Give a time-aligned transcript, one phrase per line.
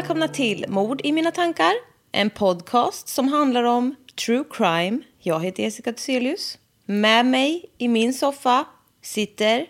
[0.00, 1.72] Välkomna till Mord i mina tankar.
[2.12, 3.94] En podcast som handlar om
[4.26, 5.00] true crime.
[5.18, 6.58] Jag heter Jessica Thyselius.
[6.84, 8.64] Med mig i min soffa
[9.02, 9.66] sitter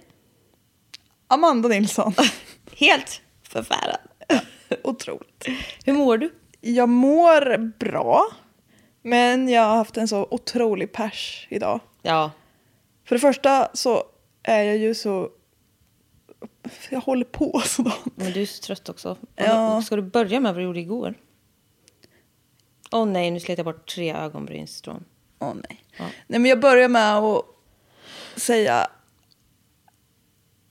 [1.29, 2.15] Amanda Nilsson.
[2.77, 3.99] helt förfärad.
[4.85, 5.47] Otroligt.
[5.85, 6.31] Hur mår du?
[6.61, 8.27] Jag mår bra.
[9.03, 11.81] Men jag har haft en så otrolig pers idag.
[12.03, 12.31] Ja,
[13.05, 14.05] För det första så
[14.43, 15.29] är jag ju så...
[16.91, 17.95] Jag håller på sådär.
[18.15, 19.17] men du är så trött också.
[19.37, 19.83] Ja.
[19.83, 21.15] Ska du börja med vad du gjorde igår?
[22.93, 25.05] Åh nej, nu slet jag bort tre ögonbrynsstrån.
[25.39, 25.85] Åh nej.
[26.27, 27.45] Nej men jag börjar med att
[28.37, 28.89] säga...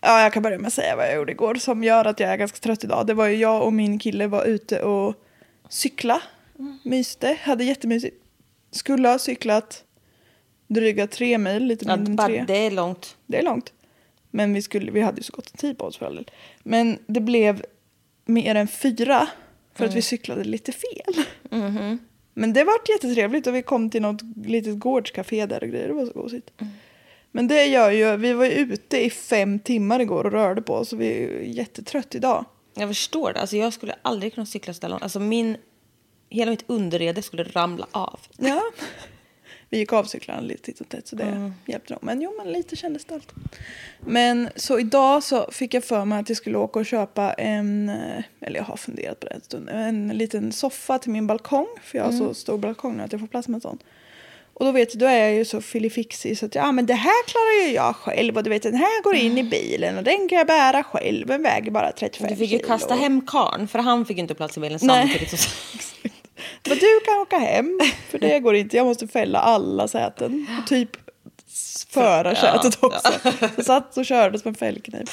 [0.01, 2.29] Ja, jag kan börja med att säga vad jag gjorde igår som gör att jag
[2.29, 3.07] är ganska trött idag.
[3.07, 5.15] Det var ju jag och min kille var ute och
[5.69, 6.21] cykla.
[6.83, 8.23] Myste, hade jättemysigt.
[8.71, 9.83] Skulle ha cyklat
[10.67, 12.43] dryga tre mil, lite Ja, mindre än tre.
[12.47, 13.17] det är långt.
[13.25, 13.73] Det är långt.
[14.31, 16.31] Men vi, skulle, vi hade ju så gott om tid på oss för all del.
[16.63, 17.65] Men det blev
[18.25, 19.27] mer än fyra
[19.73, 21.25] för att vi cyklade lite fel.
[22.33, 25.87] Men det vart jättetrevligt och vi kom till något litet gårdscafé där och grejer.
[25.87, 26.51] Det var så gosigt.
[27.31, 30.73] Men det gör ju, vi var ju ute i fem timmar igår och rörde på
[30.73, 32.45] oss och vi är jättetrött idag.
[32.75, 33.39] Jag förstår det.
[33.39, 35.03] Alltså, jag skulle aldrig kunna cykla så där långt.
[35.03, 35.57] Alltså, min,
[36.29, 38.19] hela mitt underrede skulle ramla av.
[38.37, 38.61] Ja.
[39.69, 41.99] Vi gick av cyklarna lite titt och tätt så det hjälpte dem.
[42.01, 43.33] Men jo, men lite kändes det allt.
[43.99, 47.89] Men så idag så fick jag för mig att jag skulle åka och köpa en,
[47.89, 51.67] eh, eller jag har funderat på det en stund, en liten soffa till min balkong.
[51.83, 53.77] För jag har så stor balkong nu att jag får plats med en sån.
[54.53, 56.93] Och då vet du, då är jag ju så filifixig så att ja men det
[56.93, 60.03] här klarar ju jag själv och du vet den här går in i bilen och
[60.03, 61.27] den kan jag bära själv.
[61.27, 62.67] Den väger bara 35 Du fick ju kilo.
[62.67, 65.07] kasta hem karn för han fick inte plats i bilen Nej.
[65.07, 65.49] samtidigt.
[66.67, 67.79] Men du kan åka hem,
[68.09, 68.77] för det går inte.
[68.77, 70.47] Jag måste fälla alla säten.
[70.67, 70.89] Typ
[71.89, 73.13] förarsätet Ja, också.
[73.55, 75.09] Jag satt och körde som en fällkniv.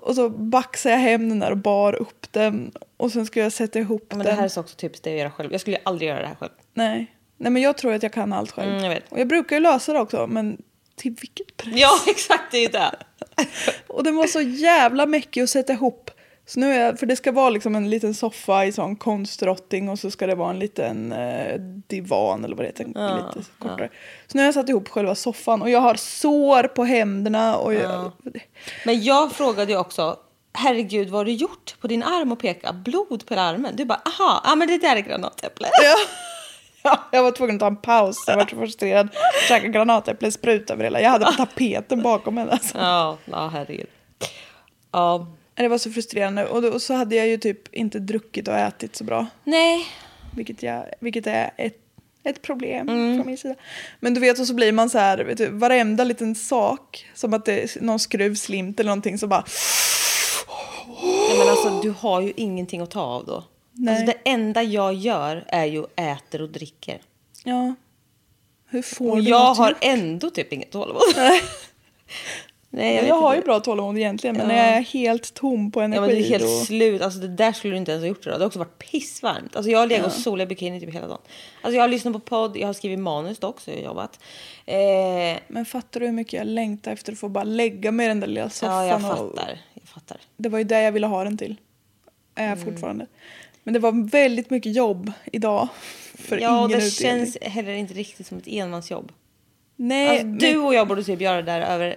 [0.00, 2.72] Och så baxade jag hem den där och bar upp den.
[2.96, 4.38] Och sen skulle jag sätta ihop Ja, men det den.
[4.38, 5.52] här är så också typiskt det jag gör själv.
[5.52, 6.52] Jag skulle aldrig göra det här själv.
[6.74, 7.12] Nej.
[7.38, 8.70] Nej, men jag tror att jag kan allt själv.
[8.70, 9.12] Mm, jag vet.
[9.12, 10.62] Och jag brukar ju lösa det också, men
[10.96, 11.74] till vilket pris?
[11.76, 12.90] Ja, exakt det är det.
[13.86, 16.10] Och den var så jävla mäckig att sätta ihop.
[16.48, 19.88] Så nu är jag, för det ska vara liksom en liten soffa i sån konstrotting
[19.88, 23.90] och så ska det vara en liten eh, divan eller vad det heter, lite kortare.
[24.26, 27.74] Så nu har jag satt ihop själva soffan och jag har sår på händerna och
[27.74, 28.12] jag,
[28.84, 30.16] Men jag frågade ju också,
[30.52, 32.72] herregud vad har du gjort på din arm och peka?
[32.72, 33.76] Blod på armen.
[33.76, 35.68] Du bara, aha, ja men det där är granatäpple.
[35.82, 35.94] ja.
[36.82, 39.08] Ja, jag var tvungen att ta en paus, jag var så frustrerad.
[39.48, 41.00] Käka granatäpple, spruta över hela.
[41.00, 42.52] Jag hade på tapeten bakom henne.
[42.52, 42.78] Alltså.
[42.78, 43.86] Ja, ja herregud.
[44.92, 45.26] Ja,
[45.56, 48.54] Det var så frustrerande och, då, och så hade jag ju typ inte druckit och
[48.58, 49.26] ätit så bra.
[49.44, 49.86] nej.
[50.36, 51.76] Vilket, jag, vilket är ett,
[52.24, 53.16] ett problem Mm.
[53.18, 53.54] från min sida.
[54.00, 57.34] Men du vet, och så blir man så här, vet du, varenda liten sak, som
[57.34, 59.44] att det är någon skruv slint eller någonting, så bara...
[61.02, 63.44] nej men alltså du har ju ingenting att ta av då.
[63.72, 63.94] Nej.
[63.94, 67.00] Alltså det enda jag gör är ju äter och dricker.
[67.44, 67.74] Ja.
[68.68, 69.78] Hur får Och du jag har gjort?
[69.80, 71.02] ändå typ inget tålamod.
[72.70, 74.52] Nej, Jag, vet har ju bra tålamod egentligen, men Ja.
[74.56, 76.64] när jag är helt tom på energi Ja men det är helt då...
[76.64, 77.02] slut.
[77.02, 78.38] Alltså det där skulle du inte ens ha gjort idag.
[78.38, 79.56] Det har också varit pissvarmt.
[79.56, 81.20] Alltså jag har legat och solat i bikini typ hela dagen.
[81.62, 84.20] Alltså jag har lyssnat på podd, jag har skrivit manus dock så jag har jobbat.
[84.66, 84.76] Eh,
[85.48, 88.20] Men fattar du hur mycket jag längtar efter att få bara lägga mig i den
[88.20, 88.74] där lilla soffan?
[88.74, 89.02] ja jag och-
[89.36, 89.58] fattar.
[89.74, 90.16] Jag fattar.
[90.36, 91.56] Det var ju det jag ville ha den till.
[92.34, 92.58] Är Mm.
[92.58, 93.06] jag fortfarande.
[93.62, 95.68] Men det var väldigt mycket jobb idag.
[96.14, 97.24] För Ja och ingen det utdelning.
[97.32, 99.12] känns heller inte riktigt som ett enmansjobb.
[99.76, 101.96] Nej, Alltså, men- du och jag borde typ göra det där över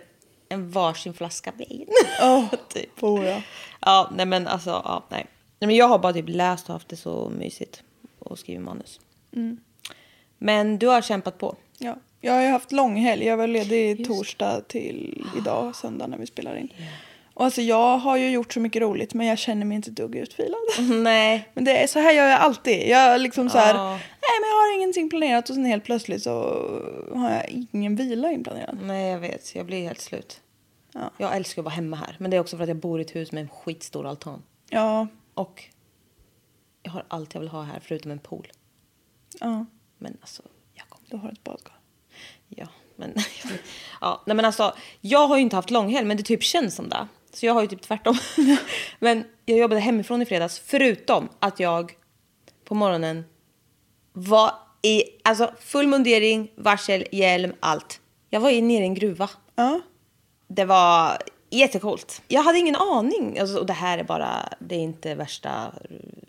[0.49, 1.87] en varsin flaska vin.
[2.21, 2.99] Åh, typ.
[2.99, 3.41] får jag.
[3.81, 5.25] Ja, nej men alltså, ja, nej.
[5.59, 5.67] nej.
[5.67, 7.83] men jag har bara typ läst och haft det så mysigt
[8.19, 8.99] och skrivit manus.
[9.35, 9.57] Mm.
[10.37, 11.55] Men du har kämpat på.
[11.77, 11.97] Ja.
[12.21, 13.25] Jag har ju haft långhelg.
[13.25, 16.73] Jag var ledig torsdag till idag, söndag när vi spelar in.
[17.39, 19.95] Och alltså jag har ju gjort så mycket roligt men jag känner mig inte ett
[19.95, 20.59] dugg utvilad.
[20.89, 21.49] Nej.
[21.53, 22.87] Men det är, så här gör jag alltid.
[22.87, 23.89] Jag liksom så här, Ja.
[23.91, 26.31] nej men jag har ingenting planerat och sen helt plötsligt så
[27.15, 28.77] har jag ingen vila inplanerad.
[28.81, 29.55] Nej, jag vet.
[29.55, 30.41] Jag blir helt slut.
[30.93, 31.11] Ja.
[31.17, 32.15] Jag älskar att vara hemma här.
[32.19, 34.43] Men det är också för att jag bor i ett hus med en skitstor altan.
[34.69, 35.63] Ja, Och
[36.83, 38.47] jag har allt jag vill ha här förutom en pool.
[39.39, 39.65] ja,
[39.97, 40.43] Men alltså,
[40.89, 41.09] kommer...
[41.09, 41.73] du har ett badkar.
[42.47, 43.13] Ja, men...
[44.01, 46.89] ja, nej men alltså, jag har ju inte haft långhelg, men det typ känns som
[46.89, 47.07] det.
[47.33, 48.17] Så jag har ju typ tvärtom.
[48.99, 51.93] men jag jobbade hemifrån i fredags, förutom att jag
[52.63, 53.25] på morgonen
[54.13, 58.01] var i alltså, full mundering, varsel, hjälm, allt.
[58.29, 59.29] Jag var nere i en gruva.
[59.55, 59.81] Ja,
[60.47, 61.17] Det var
[61.49, 62.21] jättecoolt.
[62.27, 63.39] Jag hade ingen aning.
[63.39, 65.73] Alltså, och det här är bara, det är inte värsta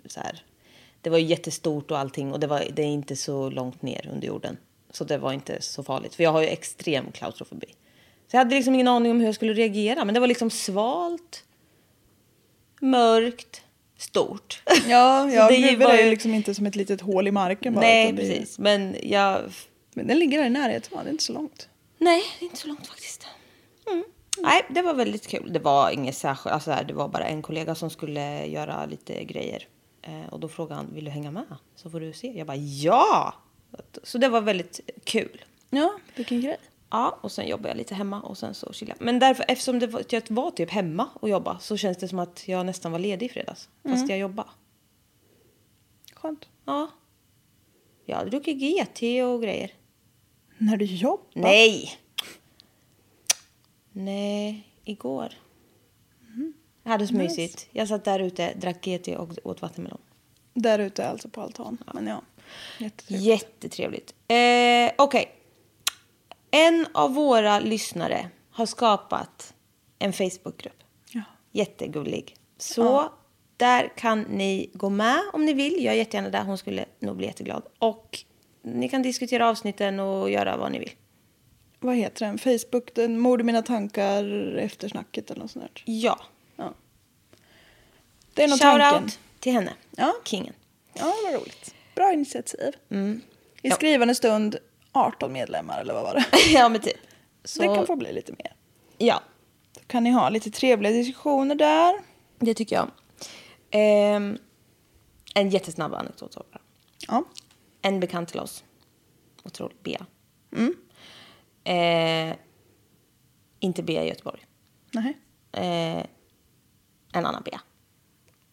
[0.06, 0.44] så här.
[1.00, 4.26] Det var jättestort och allting och det, var, det är inte så långt ner under
[4.29, 4.56] jorden.
[4.91, 6.14] Så det var inte så farligt.
[6.14, 7.67] För jag har ju extrem klaustrofobi.
[8.31, 10.05] Så jag hade liksom ingen aning om hur jag skulle reagera.
[10.05, 11.44] Men det var liksom svalt,
[12.81, 13.62] mörkt,
[13.99, 14.62] stort.
[14.67, 17.81] ja, ja det var ju liksom inte som ett litet hål i marken bara.
[17.81, 18.59] Nej, utan det precis.
[18.59, 19.43] Men jag...
[19.94, 21.03] Men den ligger där i närheten, va?
[21.03, 21.69] det är inte så långt.
[21.99, 23.27] Nej, det är inte så långt faktiskt.
[23.87, 24.05] Mm.
[24.38, 25.53] Nej, det var väldigt kul.
[25.53, 29.67] Det var inget särskilt, alltså det var bara en kollega som skulle göra lite grejer.
[30.03, 31.44] Eh, och då frågade han, vill du hänga med?
[31.77, 32.32] Så får du se.
[32.37, 33.35] Jag bara, ja!
[34.03, 35.44] Så det var väldigt kul.
[35.71, 36.56] Ja, vilken grej.
[36.90, 39.04] Ja, och sen jobbade jag lite hemma och sen så chillade jag.
[39.04, 42.19] Men därför, eftersom det var, jag var typ hemma och jobba så känns det som
[42.19, 43.69] att jag nästan var ledig i fredags.
[43.82, 44.48] Fast jag jobbade.
[46.14, 46.48] Skönt.
[46.64, 46.90] Ja.
[48.04, 49.72] Jag hade druckit GT och grejer.
[50.58, 51.26] När du jobbar?
[51.34, 51.90] Nej!
[53.93, 55.32] Nej, igår.
[56.82, 57.69] Jag hade så mysigt.
[57.70, 60.00] Jag satt där ute, drack GT och åt vattenmelon.
[60.54, 61.78] Där ute alltså på altan.
[61.94, 62.22] Men ja,
[62.78, 63.26] jättetrevligt.
[63.26, 64.14] Jättetrevligt.
[64.28, 65.39] Eh, Okej.
[66.50, 69.55] En av våra lyssnare har skapat
[69.99, 70.82] en Facebookgrupp.
[71.11, 71.23] Ja.
[71.52, 72.37] Jättegullig.
[72.58, 73.12] Så
[73.56, 75.85] där kan ni gå med om ni vill.
[75.85, 76.44] Jag är jättegärna där.
[76.44, 77.62] Hon skulle nog bli jätteglad.
[77.79, 78.19] Och
[78.62, 80.91] ni kan diskutera avsnitten och göra vad ni vill.
[81.81, 82.38] Vad heter den?
[82.38, 84.25] Facebook, den Mord i mina tankar,
[84.56, 85.82] eftersnacket eller något sånt där.
[85.87, 86.20] Ja.
[86.56, 86.75] Ja.
[88.35, 89.03] Det är nog Shout tanken.
[89.05, 89.73] out till henne.
[89.96, 90.14] Ja.
[90.25, 90.55] Kingen.
[90.94, 91.75] Ja, vad roligt.
[91.94, 92.75] Bra initiativ.
[92.88, 93.20] I Mm.
[93.62, 93.75] Ja.
[93.75, 94.56] skrivande stund
[94.92, 96.25] 18 medlemmar eller vad var det?
[96.52, 96.96] ja, men typ.
[97.44, 98.52] Så, Det kan få bli lite mer.
[98.98, 99.20] Ja,
[99.75, 101.94] Då kan ni ha lite trevliga diskussioner där.
[102.38, 102.90] det tycker jag.
[103.70, 104.38] Ehm,
[105.34, 106.34] en jättesnabb anekdot.
[106.34, 106.60] bara.
[107.08, 107.25] Ja.
[107.82, 108.64] En bekant till oss,
[109.44, 110.06] otroligt Bea.
[110.56, 110.75] Mm.
[111.64, 112.36] Eh,
[113.60, 114.46] inte Bea i Göteborg.
[114.93, 115.16] Nej,
[115.52, 116.06] Eh,
[117.12, 117.60] en annan Bea.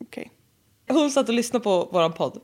[0.02, 0.32] okej.
[0.90, 2.42] Hon satt och lyssnade på vår podd.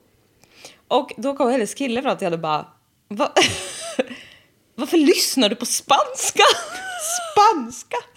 [0.88, 2.73] Och då kom hennes kille fram till henne och bara...
[3.15, 3.33] Va?
[4.75, 6.44] Varför lyssnar du på spanska?
[7.31, 7.98] Spanska!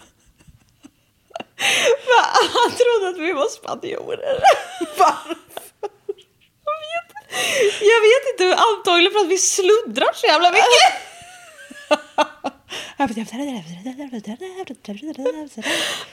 [2.07, 2.25] Va?
[2.55, 4.43] Han trodde att vi var spanjorer.
[4.99, 5.37] Varför?
[6.61, 10.93] Jag vet, jag vet inte, antagligen för att vi sluddrar så jävla mycket.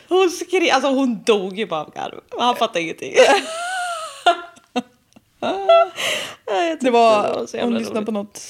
[0.08, 2.22] Hon skrev, alltså hon dog ju bara av garv.
[2.40, 3.16] Han fattade ingenting.
[6.80, 8.42] Det var, hon lyssnade på något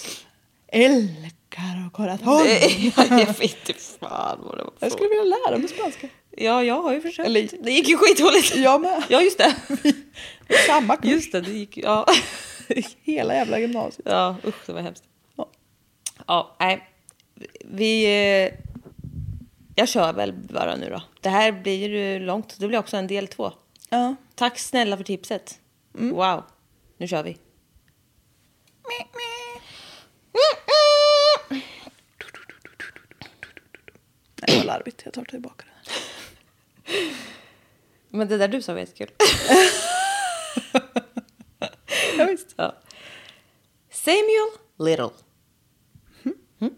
[0.73, 1.07] El
[1.49, 2.43] caro corazon.
[2.45, 6.07] Nej, jag vet inte fan vad det var Jag skulle vilja lära mig spanska.
[6.37, 7.27] Ja, jag har ju försökt.
[7.27, 8.55] Eller- Det gick ju skitdåligt.
[8.55, 9.03] Jag med.
[9.09, 9.55] Ja, just det.
[10.67, 11.11] Samma kurs.
[11.11, 11.77] Just det, det gick.
[11.77, 12.05] Ja.
[13.03, 14.07] Hela jävla gymnasiet.
[14.11, 15.03] ja, usch, det var hemskt.
[15.35, 15.49] Ja.
[16.27, 16.89] Ja, nej.
[17.65, 18.03] Vi...
[18.05, 18.53] eh,
[19.75, 21.01] Jag kör väl bara nu då.
[21.21, 22.59] Det här blir ju långt.
[22.59, 23.51] Det blir också en del två.
[23.89, 24.15] Ja.
[24.35, 25.59] Tack snälla för tipset.
[25.91, 26.43] Wow.
[26.97, 27.37] Nu kör vi.
[28.89, 29.07] Nej,
[34.47, 35.01] det var larvigt.
[35.05, 35.91] Jag tar tillbaka det.
[38.09, 39.09] Men det där du sa var jättekul.
[42.17, 42.53] Ja, visst.
[42.57, 42.75] Ja.
[43.91, 45.09] Samuel Little.
[46.61, 46.73] Mm.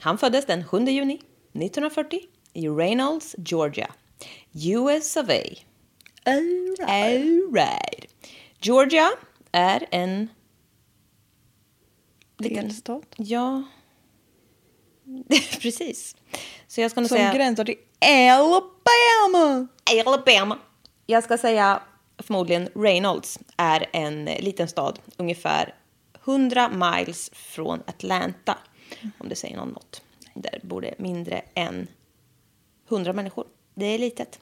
[0.00, 2.20] Han föddes den 7 juni 1940
[2.52, 3.90] i Reynolds, Georgia.
[4.52, 5.42] US of A.
[6.24, 8.14] All right.
[8.60, 9.10] Georgia
[9.52, 10.28] är en...
[12.38, 13.14] Delstat.
[13.16, 13.62] Ja,
[15.60, 16.16] precis.
[16.70, 17.34] Så jag ska nog Som säga...
[17.34, 17.76] gränsar till
[18.30, 19.66] Alabama.
[20.06, 20.58] Alabama.
[21.06, 21.82] Jag ska säga
[22.18, 25.74] förmodligen Reynolds är en liten stad ungefär
[26.24, 28.58] 100 miles från Atlanta.
[29.18, 30.02] Om det säger någon något.
[30.34, 31.88] Där bor det mindre än
[32.88, 33.46] 100 människor.
[33.74, 34.40] Det är litet.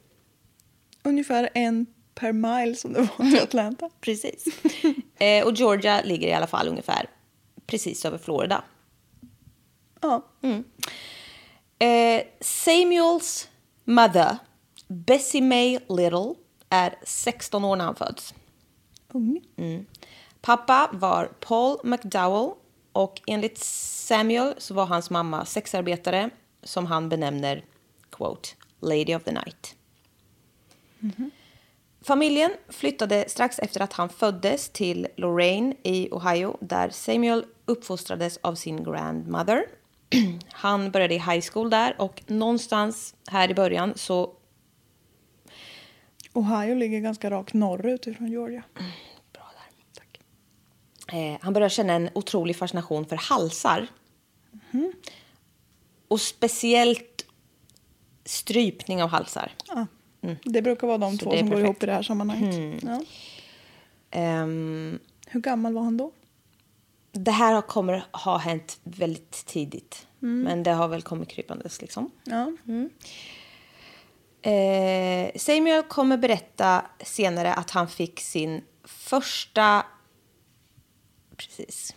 [1.02, 3.90] Ungefär en per mile som det var till Atlanta.
[4.00, 4.44] Precis.
[5.18, 7.06] eh, och Georgia ligger i alla fall ungefär
[7.66, 8.64] precis över Florida.
[10.00, 10.24] Ja.
[11.78, 13.48] Eh, Samuels
[13.84, 14.38] mother,
[14.88, 16.34] Bessie May Little,
[16.68, 18.34] är 16 år när han föds.
[19.12, 19.86] Ung.
[20.40, 22.50] Pappa var Paul McDowell
[22.92, 26.30] och enligt Samuel så var hans mamma sexarbetare
[26.62, 27.64] som han benämner
[28.10, 28.48] quote,
[28.80, 29.74] Lady of the Night.
[32.00, 38.54] Familjen flyttade strax efter att han föddes till Lorraine i Ohio där Samuel uppfostrades av
[38.54, 39.66] sin grandmother.
[40.52, 44.34] Han började i high school där och någonstans här i början så
[46.32, 48.62] Ohio ligger ganska rakt norrut ifrån Georgia.
[49.32, 49.84] Bra där.
[49.94, 50.20] Tack.
[51.14, 53.86] Eh, han började känna en otrolig fascination för halsar.
[56.08, 57.26] Och speciellt
[58.24, 59.52] strypning av halsar.
[59.68, 59.86] Ja.
[60.44, 61.18] Det brukar vara de Mm.
[61.18, 61.64] Så två som går perfekt.
[61.64, 62.82] ihop i det här sammanhanget.
[62.82, 63.00] Ja.
[64.10, 66.12] Ehm, Hur gammal var han då?
[67.24, 70.06] Det här kommer ha hänt väldigt tidigt.
[70.18, 72.10] Men det har väl kommit krypandes liksom.
[72.24, 72.52] Ja.
[74.50, 79.86] Eh, Samuel kommer berätta senare att han fick sin första...
[81.36, 81.94] Precis.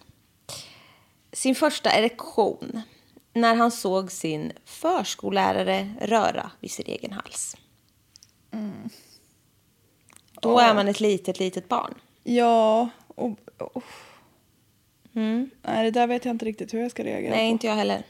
[1.31, 2.81] Sin första erektion
[3.33, 7.57] när han såg sin förskollärare röra vid sin egen hals.
[10.41, 11.93] Då är man ett litet, litet barn.
[12.23, 13.37] Ja, och...
[15.13, 17.37] och Nej, det där vet jag inte riktigt hur jag ska reagera Mm.
[17.37, 17.51] Nej, på.
[17.51, 18.03] inte jag heller.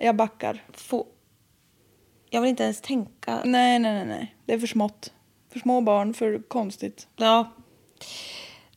[0.00, 0.64] Jag backar.
[0.72, 1.06] Få...
[2.30, 3.40] Jag vill inte ens tänka.
[3.44, 4.34] Nej, nej, nej, nej.
[4.46, 5.12] Det är för smått.
[5.52, 7.08] För små barn, för konstigt.
[7.16, 7.52] Ja.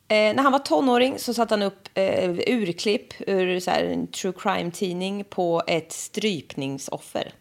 [0.07, 4.07] Eh, när han var tonåring så satte han upp eh, urklipp ur så här, en
[4.07, 7.33] true crime-tidning på ett strypningsoffer.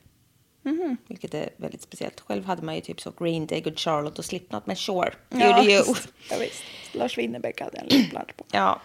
[1.08, 2.20] Vilket är väldigt speciellt.
[2.20, 5.40] Själv hade man ju typ så Green Day, Good Charlotte och Slipknot, men sure, you
[5.52, 5.84] do you.
[6.30, 6.62] ja, visst.
[6.92, 8.44] Lars Winnerbäck hade en liten på.
[8.52, 8.80] Ja, Ja.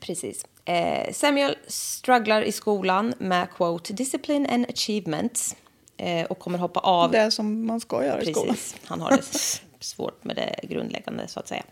[0.00, 0.46] Precis.
[0.64, 5.56] Eh, Samuel strugglar i skolan med quote discipline and achievements
[5.96, 8.54] eh, och kommer hoppa av Det som man ska göra i skolan.
[8.54, 8.76] Precis.
[8.84, 9.22] Han har det
[9.84, 11.62] svårt med det grundläggande så att säga.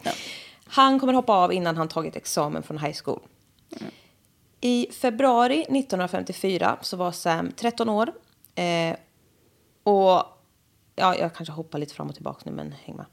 [0.65, 3.21] Han kommer hoppa av innan han tagit examen från high school.
[4.61, 8.13] I februari 1954 så var Sam 13 år.
[8.55, 8.97] Eh,
[9.83, 10.23] och
[10.97, 13.07] ja, jag kanske hoppar lite fram och tillbaka nu, men häng med.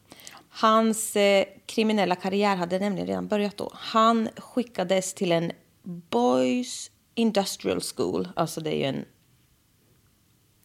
[0.49, 3.71] Hans eh, kriminella karriär hade nämligen redan börjat då.
[3.75, 5.51] Han skickades till en
[5.83, 8.29] Boys Industrial School.
[8.35, 9.05] Alltså det är ju en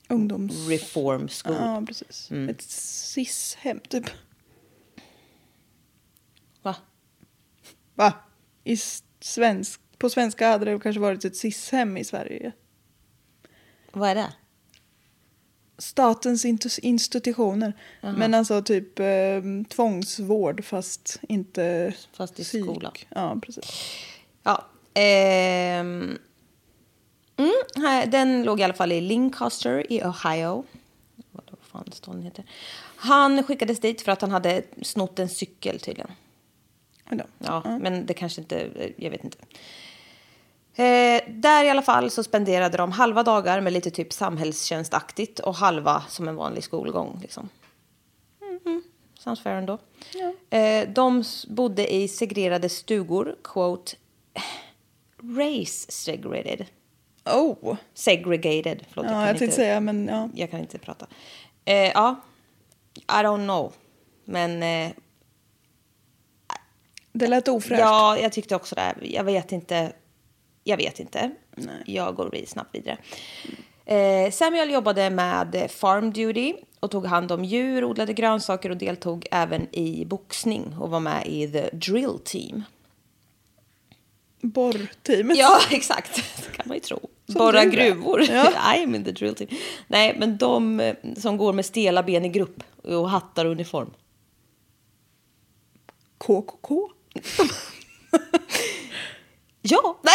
[0.09, 0.69] Ungdoms...
[0.69, 1.57] reform school.
[1.61, 2.31] Ja, precis.
[2.31, 2.49] Mm.
[2.49, 4.05] Ett cis-hem, typ.
[6.63, 6.77] Va?
[7.95, 8.13] Va?
[8.65, 8.77] I
[9.21, 9.81] svensk...
[9.99, 12.53] På svenska hade det kanske varit ett cis-hem i Sverige.
[13.93, 14.33] Vad är det?
[15.79, 16.45] Statens
[16.79, 17.73] institutioner.
[18.01, 22.65] Men alltså typ eh, tvångsvård fast inte Fast i psyk.
[22.65, 22.93] skolan.
[23.09, 23.65] Ja, precis.
[24.43, 24.65] Ja.
[24.95, 26.19] ehm,
[27.37, 30.65] mm, här, den låg i alla fall i Lancaster i Ohio.
[31.33, 32.45] Vad fan staden heter.
[32.97, 36.11] Han skickades dit för att han hade snott en cykel tydligen.
[37.11, 37.25] Då.
[37.39, 39.39] Ja, men det kanske inte, jag vet inte.
[40.77, 45.55] Eh, där i alla fall så spenderade de halva dagar med lite typ samhällstjänstaktigt och
[45.55, 47.19] halva som en vanlig skolgång.
[47.23, 47.49] Liksom.
[48.67, 48.83] Mm.
[49.19, 49.79] Sounds fair ändå.
[50.51, 53.97] Eh, de bodde i segrerade stugor, quote,
[55.23, 56.67] race segregated.
[57.25, 57.77] Oh!
[57.95, 59.07] Segregated, förlåt.
[59.07, 60.29] Ja, kan jag inte- tänkte säga, men ja.
[60.35, 61.07] Jag kan inte prata.
[61.65, 62.17] Eh, ja,
[62.95, 63.73] I don't know.
[64.25, 64.93] Men eh,
[67.13, 67.81] Det lät ofräscht.
[67.81, 68.95] Ja, jag tyckte också det.
[69.01, 69.93] Jag vet inte.
[70.65, 71.31] Jag vet inte.
[71.87, 72.99] Jag går snabbt vidare.
[73.87, 79.27] Eh, Samuel jobbade med farm duty och tog hand om djur, odlade grönsaker och deltog
[79.31, 82.63] även i boxning och var med i the drill team.
[84.41, 85.37] Borrteamet.
[85.37, 86.17] Ja, exakt.
[86.17, 87.01] Det kan man ju tro.
[87.27, 88.23] Som Borra gruvor.
[88.23, 88.75] Ja.
[88.77, 89.51] I am in the drill team.
[89.87, 93.91] Nej, men de eh, som går med stela ben i grupp och hattar och uniform.
[96.19, 96.91] KKK.
[99.67, 99.99] Ja!
[100.03, 100.15] Nej.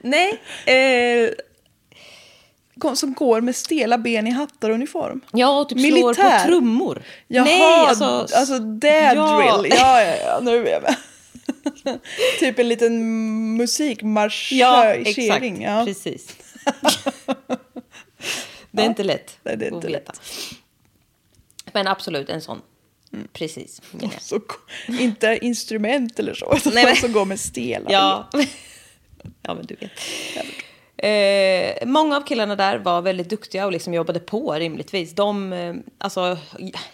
[0.66, 1.26] Nej.
[1.26, 1.30] Eh,
[2.94, 5.20] Som går med stela ben i hattar och uniform.
[5.32, 6.38] Ja, och typ slår Militär.
[6.38, 7.02] på trummor.
[7.28, 8.04] Jaha, Nej, alltså...
[8.36, 9.58] alltså dad Ja.
[9.60, 9.72] drill.
[9.78, 10.96] Ja, ja, ja, nu är jag med.
[12.38, 14.60] typ en liten musikmarschering.
[14.60, 15.44] Ja, exakt.
[15.60, 15.82] Ja.
[15.86, 16.36] Precis.
[18.70, 20.12] det är inte lätt det är inte att veta.
[21.72, 22.62] Men absolut, en sån.
[23.32, 23.82] Precis.
[23.92, 24.22] menar jag.
[24.22, 24.40] Så,
[24.88, 28.30] inte instrument eller så, utan Nej, men- som går med stela Ja.
[29.42, 29.90] ja, men du vet.
[31.02, 35.14] Eh, många av killarna där var väldigt duktiga och liksom jobbade på rimligtvis.
[35.14, 36.38] De, eh, alltså,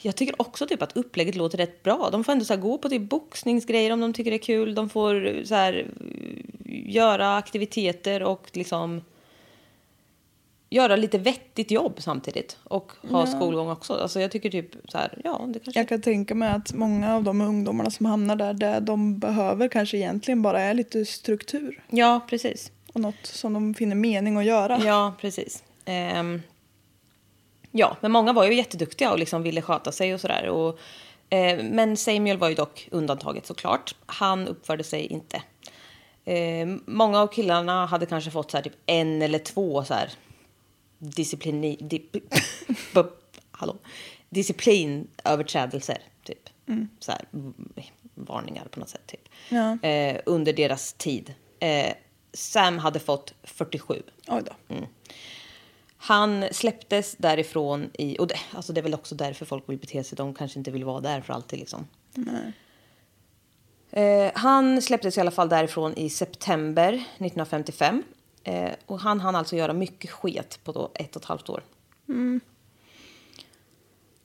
[0.02, 2.08] jag tycker också typ att upplägget låter rätt bra.
[2.12, 4.74] De får ändå så här, gå på typ boxningsgrejer om de tycker det är kul.
[4.74, 5.86] De får eh, så här,
[6.86, 9.02] göra aktiviteter och liksom
[10.70, 12.56] göra lite vettigt jobb samtidigt.
[12.64, 13.94] Och ha skolgång också.
[13.94, 15.80] Alltså jag tycker typ så här, ja det kanske...
[15.80, 19.68] Jag kan tänka mig att många av de ungdomarna som hamnar där, det de behöver
[19.68, 21.84] kanske egentligen bara är lite struktur.
[21.90, 22.72] Ja, precis.
[22.92, 24.80] Och något som de finner mening att göra.
[24.84, 25.64] Ja, precis.
[25.84, 26.42] Ehm,
[27.70, 30.48] ja, men många var ju jätteduktiga och liksom ville sköta sig och sådär.
[30.48, 30.78] Och,
[31.30, 33.94] eh, men Samuel var ju dock undantaget såklart.
[34.06, 35.42] Han uppförde sig inte.
[36.24, 40.10] Ehm, många av killarna hade kanske fått så här, typ en eller två så här
[40.98, 42.16] disciplini, dip,
[43.50, 43.76] hallå,
[44.28, 45.98] disciplinöverträdelser.
[46.24, 46.48] Typ.
[46.98, 47.54] Så här, mm,
[48.14, 49.06] varningar på något sätt.
[49.06, 49.28] Typ.
[49.48, 49.78] Ja.
[49.88, 51.34] Eh, under deras tid.
[51.60, 51.94] Eh,
[52.32, 54.02] Sam hade fått 47.
[54.28, 54.76] Oj då.
[55.96, 58.18] Han släpptes därifrån i...
[58.18, 60.16] Och det, alltså det är väl också därför folk vill bete sig.
[60.16, 61.58] De kanske inte vill vara där för alltid.
[61.58, 61.86] Liksom.
[63.90, 68.02] Eh, han släpptes i alla fall därifrån i september 1955.
[68.46, 71.62] Eh, och han hann alltså göra mycket sket på då ett och ett halvt år.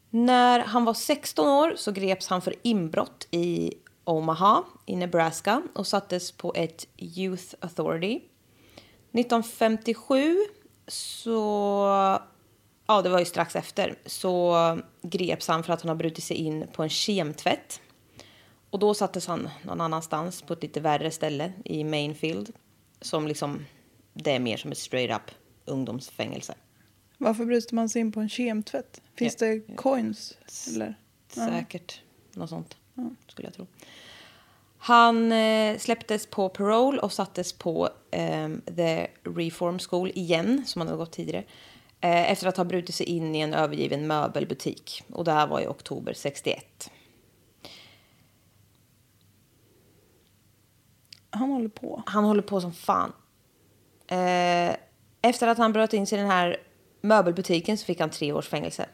[0.10, 3.74] När han var 16 år så greps han för inbrott i
[4.04, 8.16] Omaha i Nebraska och sattes på ett Youth Authority.
[9.12, 10.38] 1957
[10.88, 11.40] så,
[12.88, 14.56] ja det var ju strax efter, så
[15.02, 17.82] greps han för att han har brutit sig in på en kemtvätt.
[18.70, 22.52] Och då sattes han någon annanstans på ett lite värre ställe i Mainfield.
[23.02, 23.66] Som liksom,
[24.14, 26.56] det är mer som ett straight up ungdomsfängelse.
[27.18, 29.02] Varför bryter man sig in på en kemtvätt?
[29.16, 29.48] Finns Ja.
[29.48, 30.38] det coins?
[30.76, 30.96] Eller?
[31.28, 32.02] Säkert
[32.34, 32.78] något sånt,
[33.28, 33.68] skulle jag tro.
[34.78, 40.88] Han eh, släpptes på parole och sattes på ehm, The Reform School igen, som han
[40.88, 41.44] hade gått tidigare.
[42.02, 45.04] Eh, efter att ha brutit sig in i en övergiven möbelbutik.
[45.10, 46.92] Och det här var i oktober 61.
[51.30, 52.04] Han håller på.
[52.06, 53.14] Han håller på som fan.
[54.12, 54.76] Eh,
[55.22, 56.58] efter att han bröt in sig i den här
[57.02, 58.86] möbelbutiken så fick han tre års fängelse.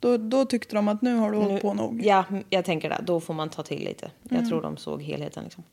[0.00, 2.00] Då, då tyckte de att nu har du hållit på nog.
[2.04, 3.00] Ja, jag tänker det.
[3.02, 4.10] Då får man ta till lite.
[4.22, 5.44] Jag tror de såg helheten.
[5.44, 5.64] Liksom.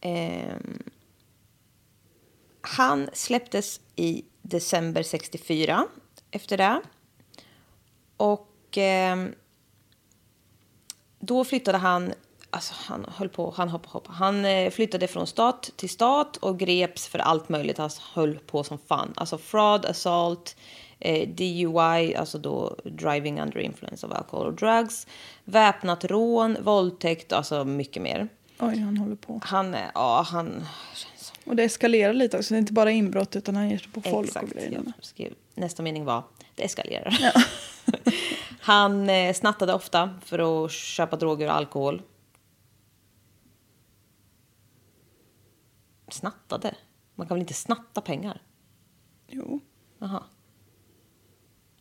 [0.00, 0.82] Ehm,
[2.60, 5.86] han släpptes i december 64
[6.30, 6.80] efter det.
[8.16, 9.34] Och ehm,
[11.18, 12.12] då flyttade han,
[12.52, 14.16] alltså han höll på, han hoppade, hoppade.
[14.16, 17.78] Han eh, flyttade från stat till stat och greps för allt möjligt.
[17.78, 19.12] Han höll på som fan.
[19.16, 20.56] Alltså fraud, assault,
[20.98, 25.06] eh, DUI, alltså då driving under influence of alcohol or drugs,
[25.44, 28.28] väpnat rån, våldtäkt, alltså mycket mer.
[28.58, 29.40] Oj, han håller på.
[29.44, 30.64] Han, är- ja han
[31.44, 32.54] Och det eskalerar lite också.
[32.54, 34.44] Det är inte bara inbrott utan han ger sig på folk Exakt.
[34.44, 34.82] och grejer.
[35.00, 36.22] Skrev, nästa mening var
[36.54, 37.18] det eskalerar.
[38.60, 42.02] Han eh, snattade ofta för att köpa droger och alkohol.
[46.12, 46.74] Snattade?
[47.14, 48.42] Man kan väl inte snatta pengar?
[49.28, 49.60] Jo.
[49.98, 50.22] Jaha.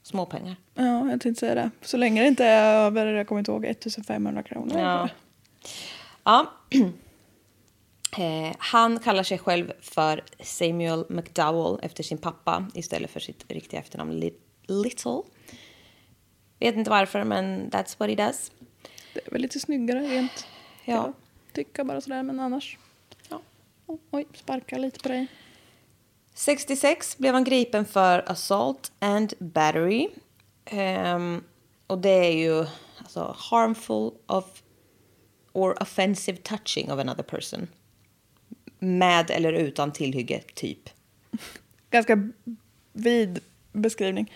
[0.04, 0.56] Småpengar.
[0.74, 1.72] Ja, jag tänkte säga det.
[1.82, 4.80] Så länge det inte är över, jag kommer inte ihåg, 1500 kronor.
[4.80, 5.10] Ja.
[6.24, 6.52] ja.
[8.18, 13.80] Eh, han kallar sig själv för Samuel McDowell efter sin pappa istället för sitt riktiga
[13.80, 15.22] efternamn Li- Little.
[16.60, 18.52] Vet inte varför, men that's what he does.
[19.14, 20.48] Det är väl lite snyggare rent.
[20.86, 20.94] Ja.
[20.94, 21.14] jag
[21.54, 22.78] Tycka bara sådär, men annars.
[24.12, 25.28] Oj, sparka lite på dig.
[26.34, 30.10] 66 blev han gripen för assault and battery.
[30.66, 31.44] Ehm,
[31.88, 32.66] och det är ju
[32.98, 34.64] alltså, harmful of
[35.54, 37.68] or offensive touching of another person.
[38.80, 40.90] Med eller utan tillhygge, typ.
[41.90, 42.30] Ganska
[42.94, 43.40] vid
[43.72, 44.34] beskrivning.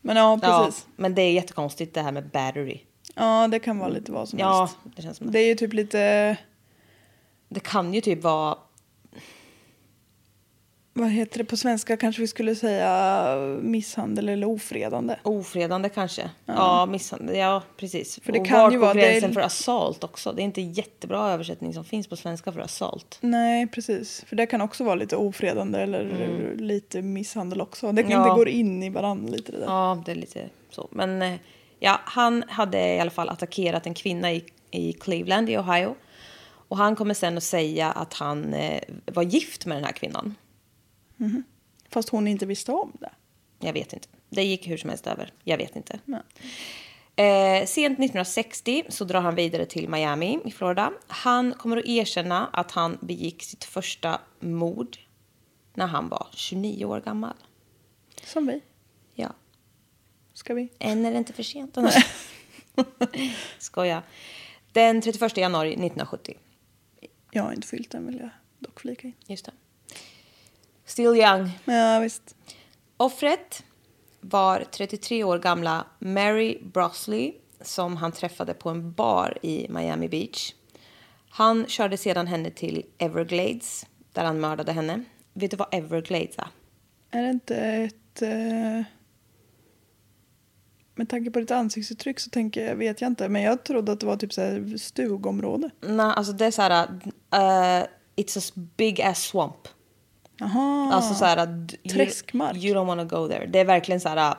[0.00, 0.86] Men ja, precis.
[0.86, 2.80] Ja, men det är jättekonstigt det här med battery.
[3.14, 4.76] Ja, det kan vara lite vad som Ja, helst.
[4.96, 6.36] det känns som Det är ju typ lite...
[7.48, 8.58] Det kan ju typ vara...
[10.96, 15.16] vad heter det på svenska kanske vi skulle säga misshandel eller ofredande.
[15.22, 16.30] Ofredande kanske.
[16.46, 17.36] Ja, misshandel.
[17.36, 18.20] Ja, precis.
[18.22, 20.32] För det och kan ju vara- det gränsen är- för assault också?
[20.32, 23.18] Det är inte jättebra översättning som finns på svenska för assault.
[23.20, 24.24] Nej, precis.
[24.26, 27.92] För det kan också vara lite ofredande eller lite misshandel också.
[27.92, 28.22] Det, kan, Mm.
[28.24, 28.28] Ja.
[28.32, 29.66] det går in i varandra lite det där.
[29.66, 30.88] Ja, det är lite så.
[30.90, 31.34] Men eh,
[31.78, 35.94] ja, han hade i alla fall attackerat en kvinna i, i Cleveland i Ohio.
[36.68, 40.34] Och han kommer sen att säga att han eh, var gift med den här kvinnan.
[41.88, 43.10] Fast hon inte visste om det.
[43.58, 44.08] Jag vet inte.
[44.28, 45.32] Det gick hur som helst över.
[45.44, 46.00] Jag vet inte.
[46.04, 46.20] Nej.
[47.16, 50.92] Eh, sent 1960 så drar han vidare till Miami i Florida.
[51.06, 54.98] Han kommer att erkänna att han begick sitt första mord
[55.74, 57.34] när han var 29 år gammal.
[58.24, 58.62] Som vi.
[59.14, 59.32] Ja,
[60.34, 60.68] Ska vi?
[60.78, 61.76] än är det inte för sent.
[63.58, 64.02] Skoja.
[64.72, 66.34] Den 31 januari 1970.
[67.30, 69.14] Jag har inte fyllt den vill jag dock flika in.
[69.26, 69.52] Just det.
[70.86, 71.58] Still young.
[71.64, 72.36] Ja, visst.
[72.96, 73.64] Offret
[74.20, 80.54] var 33 år gamla Mary Brosley som han träffade på en bar i Miami Beach.
[81.28, 85.04] Han körde sedan henne till Everglades där han mördade henne.
[85.32, 86.48] Vet du vad Everglades är?
[87.10, 88.22] Är det inte ett...
[88.22, 88.82] Eh...
[90.94, 93.28] Med tanke på ditt ansiktsuttryck så tänker jag, vet jag inte.
[93.28, 95.70] Men jag trodde att det var typ så här stugområde.
[95.80, 96.88] Nej, alltså det är så här...
[96.88, 99.68] Uh, it's a big ass swamp.
[100.38, 100.92] Jaha.
[100.94, 101.36] Alltså så här...
[101.36, 102.56] you- Träskmark.
[102.56, 103.46] You, don't wanna go there.
[103.46, 104.30] Det är verkligen så här...
[104.30, 104.36] uh,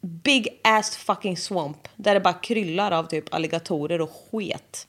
[0.00, 1.88] Big ass fucking swamp.
[1.96, 4.88] Där det bara kryllar av typ alligatorer och sket.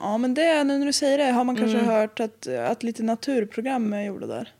[0.00, 1.90] Ja, men det, nu när du säger det har man kanske Mm.
[1.90, 4.52] hört att, att lite naturprogram är gjorda där.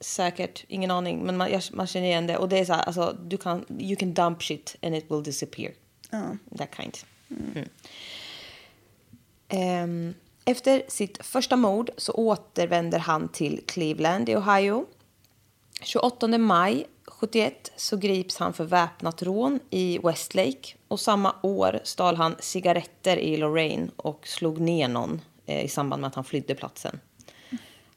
[0.00, 1.18] Säkert, ingen aning.
[1.22, 2.36] Men man, man känner igen det.
[2.36, 5.22] Och det är så här, alltså, du kan, you can dump shit and it will
[5.22, 5.72] disappear.
[6.10, 6.22] Ja.
[6.58, 6.98] That kind.
[7.30, 7.68] Mm.
[9.48, 10.14] Ehm,
[10.44, 14.86] efter sitt första mord så återvänder han till Cleveland i Ohio.
[15.82, 20.74] 28 maj 71 så grips han för väpnat rån i Westlake.
[20.88, 26.00] Och samma år stal han cigaretter i Lorraine och slog ner någon eh, i samband
[26.00, 27.00] med att han flydde platsen.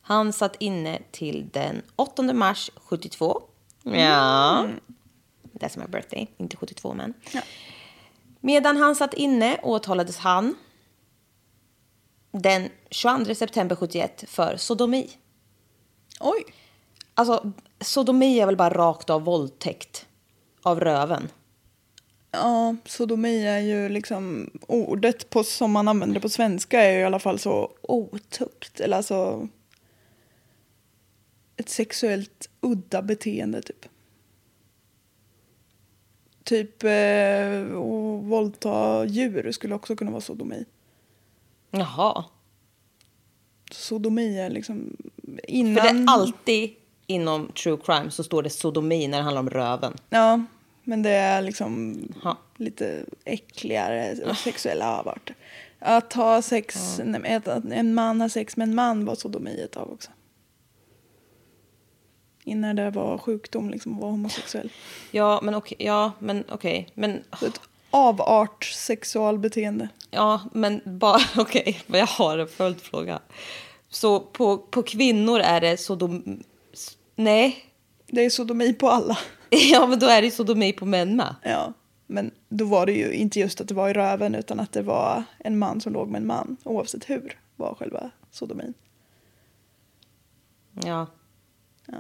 [0.02, 3.42] Han satt inne till den 8 mars 72.
[3.84, 4.68] Ja.
[5.54, 7.14] That's my birthday, inte 72 men.
[8.40, 10.56] Medan han satt inne åtalades han
[12.40, 15.10] den 22 september 71 för sodomi.
[16.20, 16.44] Oj.
[17.14, 20.06] Alltså, sodomi är väl bara rakt av våldtäkt
[20.62, 21.28] av röven.
[22.32, 27.04] Ja, sodomi är ju liksom ordet på, som man använder på svenska är ju i
[27.04, 28.80] alla fall så otukt.
[28.80, 29.48] Eller alltså
[31.58, 33.86] ett sexuellt udda beteende typ.
[36.44, 37.62] Typ eh,
[38.22, 40.66] våldta djur skulle också kunna vara sodomi.
[41.80, 42.24] Jaha.
[43.72, 45.74] Sodomi är liksom För innan...
[45.76, 46.70] det är alltid
[47.08, 49.94] inom true crime så står det sodomi när det handlar om röven.
[50.10, 50.44] Ja,
[50.84, 52.38] men det är liksom Ja.
[52.58, 55.36] lite äckligare sexuella avarter.
[55.80, 59.62] Att ha sex, nej, men att en man har sex med en man var sodomi
[59.62, 60.12] ett tag också.
[62.44, 64.72] Innan det var sjukdom liksom att vara homosexuell.
[65.12, 65.76] Ja, men okej.
[65.80, 66.90] Ja, men okej.
[66.94, 67.62] Men, Så ett
[67.96, 69.90] avart sexualbeteende.
[70.12, 71.82] ja, men bara okej.
[71.88, 73.20] men jag har en följdfråga.
[73.90, 76.44] Så på, på kvinnor är det sodom...
[77.16, 77.66] Nej.
[78.08, 79.18] Det är sodomi på alla.
[79.50, 81.36] Ja, men då är det sodomi på män med.
[81.44, 81.74] Ja,
[82.08, 84.82] men då var det ju inte just att det var i röven utan att det
[84.82, 86.58] var en man som låg med en man.
[86.64, 88.74] Oavsett hur var själva sodomin.
[90.84, 91.08] Ja.
[91.86, 91.94] Ja.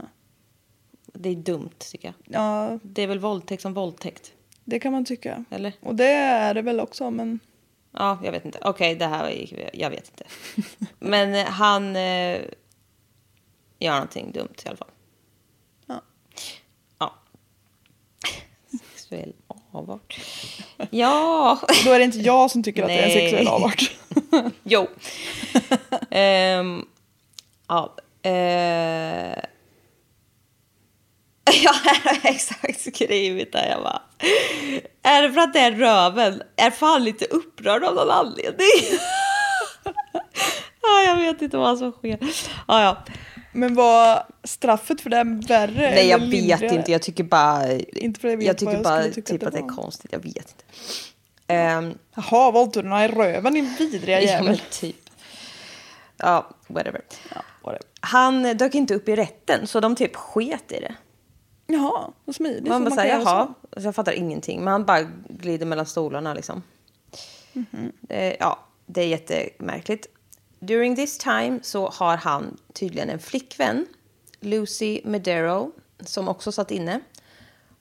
[1.13, 2.41] Det är dumt, tycker jag.
[2.41, 4.33] Ja, Det är väl våldtäkt som våldtäkt?
[4.65, 5.45] Det kan man tycka.
[5.49, 5.73] Eller?
[5.79, 7.39] Och det är det väl också, men
[7.97, 8.59] Ja, jag vet inte.
[8.61, 9.69] Okej, det här var...
[9.73, 10.23] Jag vet inte.
[10.99, 12.41] Men eh, han eh,
[13.79, 14.91] gör någonting dumt i alla fall.
[15.85, 16.01] ja.
[16.99, 17.13] Ja.
[18.71, 19.33] Sexuell
[19.71, 20.19] avart.
[20.89, 21.59] Ja.
[21.85, 23.91] Då är det inte jag som tycker att det är en sexuell avart.
[24.63, 24.87] jo.
[26.09, 26.85] Ehm,
[27.67, 27.95] ja.
[28.21, 29.37] eh,
[31.63, 33.69] Ja, här har exakt skrivit där.
[33.69, 34.01] Jag bara,
[35.03, 36.41] är det för att det är röven?
[36.55, 38.99] Är fan lite upprörd av någon anledning.
[40.81, 42.17] ja, jag vet inte vad som sker.
[42.67, 42.97] Ja, ja.
[43.51, 46.75] Men var straffet för det värre Nej, jag eller vet lindrigare?
[46.75, 46.91] inte.
[46.91, 49.59] Jag tycker bara, Inte för jag vet jag tycker jag bara typ att att det
[49.59, 50.11] det är konstigt.
[50.11, 50.63] Jag vet inte.
[51.47, 54.61] Ehm, Jaha, du i röven din vidriga ja, men jävel?
[54.71, 54.95] typ.
[56.17, 57.01] Ja, whatever.
[57.35, 57.85] Ja, whatever.
[57.99, 60.95] Han dök inte upp i rätten, så de typ sket i det.
[61.67, 62.67] Jaha, vad smidigt.
[62.67, 63.55] Man bara säger jaha, så.
[63.69, 64.63] alltså, jag fattar ingenting.
[64.63, 66.63] Men han bara glider mellan stolarna liksom.
[67.53, 67.91] Mhm.
[68.01, 70.07] Det, ja, det är jättemärkligt.
[70.59, 73.85] During this time så har han tydligen en flickvän
[74.39, 76.99] Lucy Medero, som också satt inne.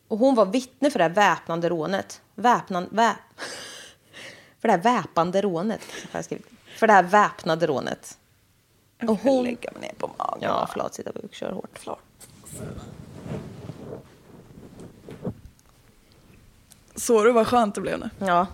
[0.09, 2.21] Och hon var vittne för det här väpnande rånet.
[2.35, 3.17] Väpnan, vä,
[4.61, 5.81] för det här väpande rånet.
[6.13, 6.25] Jag.
[6.79, 8.19] För det här väpnade rånet.
[9.09, 9.45] Och hon...
[9.45, 10.39] lägga mig ner på magen.
[10.41, 10.95] Ja, förlåt.
[10.95, 11.71] Sitta och kör hårt.
[11.73, 11.99] Förlåt.
[16.97, 18.11] Såg du vad skönt det blev nu?
[18.19, 18.47] Ja.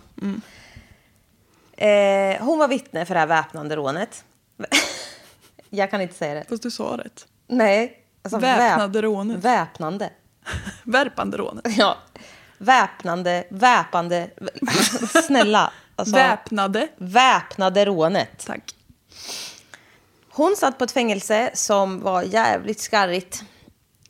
[1.87, 4.24] Eh, hon var vittne för det här väpnande rånet.
[5.70, 6.44] jag kan inte säga det.
[6.48, 7.26] Fast du sa rätt.
[7.46, 7.96] Nej.
[8.22, 9.44] Alltså Väpnade väp- rånet.
[9.44, 10.11] Väpnande.
[10.85, 11.76] Värpande rånet.
[11.76, 11.96] Ja.
[12.59, 14.31] Väpnande, väpande.
[15.26, 15.72] Snälla.
[15.96, 16.88] Alltså, Väpnade.
[16.96, 18.46] väpnade rånet.
[18.46, 18.74] Tack.
[20.31, 23.42] Hon satt på ett fängelse som var jävligt skarrigt.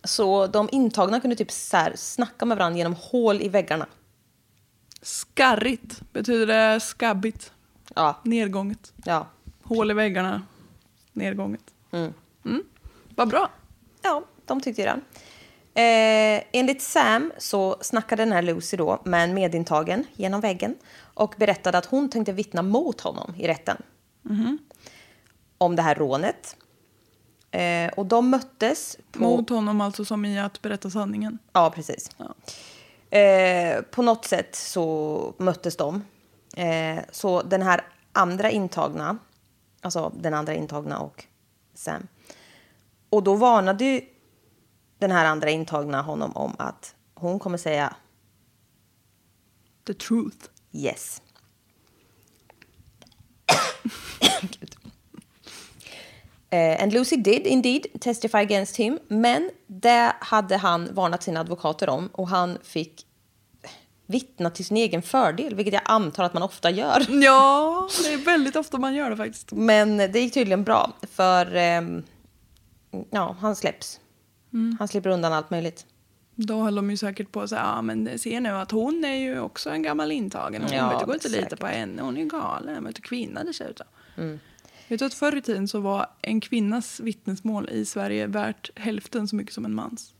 [0.05, 3.87] Så de intagna kunde typ så här snacka med varandra genom hål i väggarna.
[5.03, 6.03] Skarrigt.
[6.13, 7.53] Betyder det skabbigt.
[7.95, 8.93] Ja, Nedgånget.
[9.05, 9.27] ja.
[9.63, 10.43] Hål i väggarna.
[11.13, 11.75] Nedgånget.
[11.91, 12.13] Mm.
[12.45, 12.63] Mm.
[13.15, 13.51] Vad bra.
[14.03, 15.01] Ja, de tyckte ju det.
[15.75, 20.77] Eh, enligt Sam så snackade den här Lucy då med en medintagen genom väggen
[21.15, 23.77] och berättade att hon tänkte vittna mot honom i rätten.
[25.59, 26.57] Om det här rånet.
[27.51, 29.21] Eh, och de möttes på...
[29.21, 31.39] Mot honom alltså som i att berätta sanningen.
[31.53, 32.11] Ja, precis.
[32.17, 32.35] Ja.
[33.11, 36.05] Eh, på något sätt så möttes de.
[36.57, 39.18] Eh, så den här andra intagna,
[39.81, 41.25] alltså den andra intagna och
[41.75, 42.07] Sam.
[43.11, 44.01] Och då varnade ju
[44.99, 47.94] den här andra intagna honom om att hon kommer säga
[49.87, 50.49] The truth.
[50.73, 51.23] yes.
[54.40, 54.80] Gud.
[56.51, 61.89] Eh, and Lucy did indeed testify against him, men det hade han varnat sina advokater
[61.89, 63.07] om och han fick
[64.07, 67.07] vittna till sin egen fördel, vilket jag antar att man ofta gör.
[67.23, 69.53] Ja, det är väldigt ofta man gör det faktiskt.
[69.53, 72.03] Men det gick tydligen bra, för ehm,
[73.11, 74.01] ja, han släpps.
[74.79, 75.87] Han slipper undan allt möjligt.
[76.35, 79.15] Då höll de ju säkert på att säga, ja men se nu att hon är
[79.15, 80.63] ju också en gammal intagen.
[80.63, 82.85] Hon Ja, vet, det går inte att lita på henne, hon är galen.
[82.85, 83.87] Vet du, kvinna dessutom.
[84.90, 89.29] Vet du att förr i tiden så var en kvinnas vittnesmål i Sverige värt hälften
[89.29, 90.14] så mycket som en mans?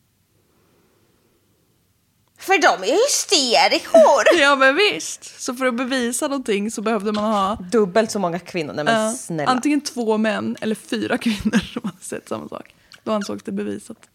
[2.39, 4.41] För de är hysterikor!
[4.41, 5.41] Ja men visst!
[5.41, 8.73] Så för att bevisa någonting så behövde man ha Dubbelt så många kvinnor.
[8.73, 9.51] Nej men ja, snälla.
[9.51, 12.75] antingen två män eller fyra kvinnor som hade sett samma sak.
[13.05, 14.09] Då ansågs det bevisat.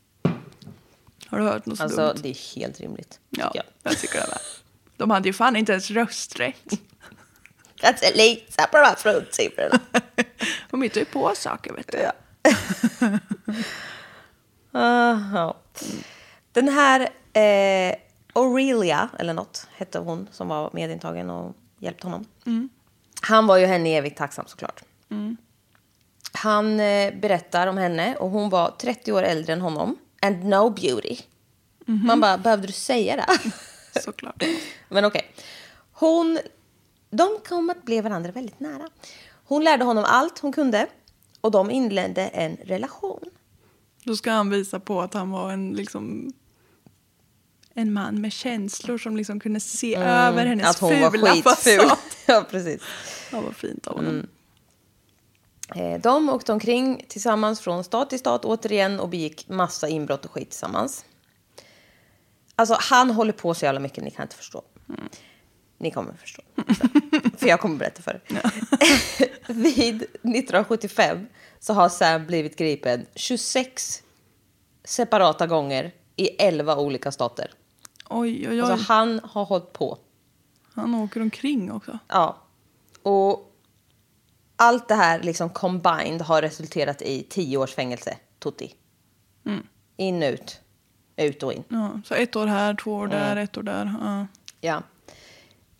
[1.27, 2.19] Har du hört något så Alltså dumt?
[2.23, 3.19] det är helt rimligt.
[3.29, 4.27] Ja, tycker jag tycker det.
[4.27, 4.39] Med.
[4.97, 6.79] De hade ju fan inte ens rösträtt.
[7.75, 9.79] Kan inte lita på de här fruntimmerna.
[10.69, 11.97] De hittar ju på saker vet du.
[11.97, 12.11] Ja.
[14.77, 15.57] Ah, ja.
[16.51, 17.01] Den här
[17.33, 17.95] eh,
[18.33, 22.25] Aurelia, eller något, hette hon som var medintagen och hjälpte honom.
[23.21, 24.83] Han var ju henne evigt tacksam såklart.
[26.31, 29.97] Han eh, berättar om henne och hon var 30 år äldre än honom.
[30.21, 31.17] And no beauty.
[31.85, 33.51] Man bara, behövde du säga det?
[34.01, 34.43] Såklart.
[34.89, 35.31] Men okej.
[35.91, 36.39] Hon...
[37.15, 38.89] De kom att bli varandra väldigt nära.
[39.45, 40.87] Hon lärde honom allt hon kunde
[41.41, 43.23] och de inledde en relation.
[44.03, 46.33] Då ska han visa på att han var en liksom
[47.73, 50.69] en man med känslor som liksom kunde se över hennes Mm.
[50.69, 51.97] Att hon fula fasad.
[52.25, 52.81] ja, precis.
[53.31, 54.27] Ja, vad fint av honom.
[55.75, 60.31] Eh, De åkte omkring tillsammans från stat till stat återigen och begick massa inbrott och
[60.31, 61.05] skit tillsammans.
[62.55, 64.63] Alltså han håller på så jävla mycket, ni kan inte förstå.
[65.77, 66.41] Ni kommer förstå.
[67.37, 68.41] för jag kommer berätta för er.
[69.53, 71.27] Vid 1975
[71.59, 74.03] så har Sam blivit gripen 26
[74.83, 77.51] separata gånger i 11 olika stater.
[78.09, 78.61] Oj, oj, oj.
[78.61, 79.97] Alltså han har hållit på.
[80.73, 81.99] Han åker omkring också.
[82.07, 82.37] Ja.
[83.01, 83.51] Och
[84.55, 88.73] allt det här liksom combined har resulterat i 10 års fängelse, Tutti.
[89.97, 90.61] In, ut.
[91.15, 91.63] Ut och in.
[91.69, 93.93] Ja, så ett år här, två år där, ett år där.
[94.01, 94.27] Ja.
[94.61, 94.83] Ja.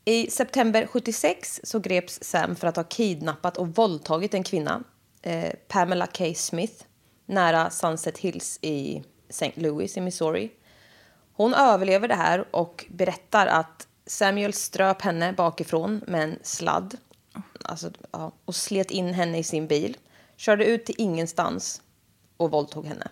[0.06, 4.84] I september 76 så greps Sam för att ha kidnappat och våldtagit en kvinna,
[5.22, 6.34] eh, Pamela K.
[6.36, 6.84] Smith,
[7.26, 9.52] nära Sunset Hills i St.
[9.56, 10.52] Louis i Missouri.
[11.34, 16.98] Hon överlever det här och berättar att Samuel ströp henne bakifrån med en sladd
[17.62, 19.98] alltså, ja, och slet in henne i sin bil,
[20.36, 21.82] körde ut till ingenstans
[22.38, 23.08] och våldtog henne.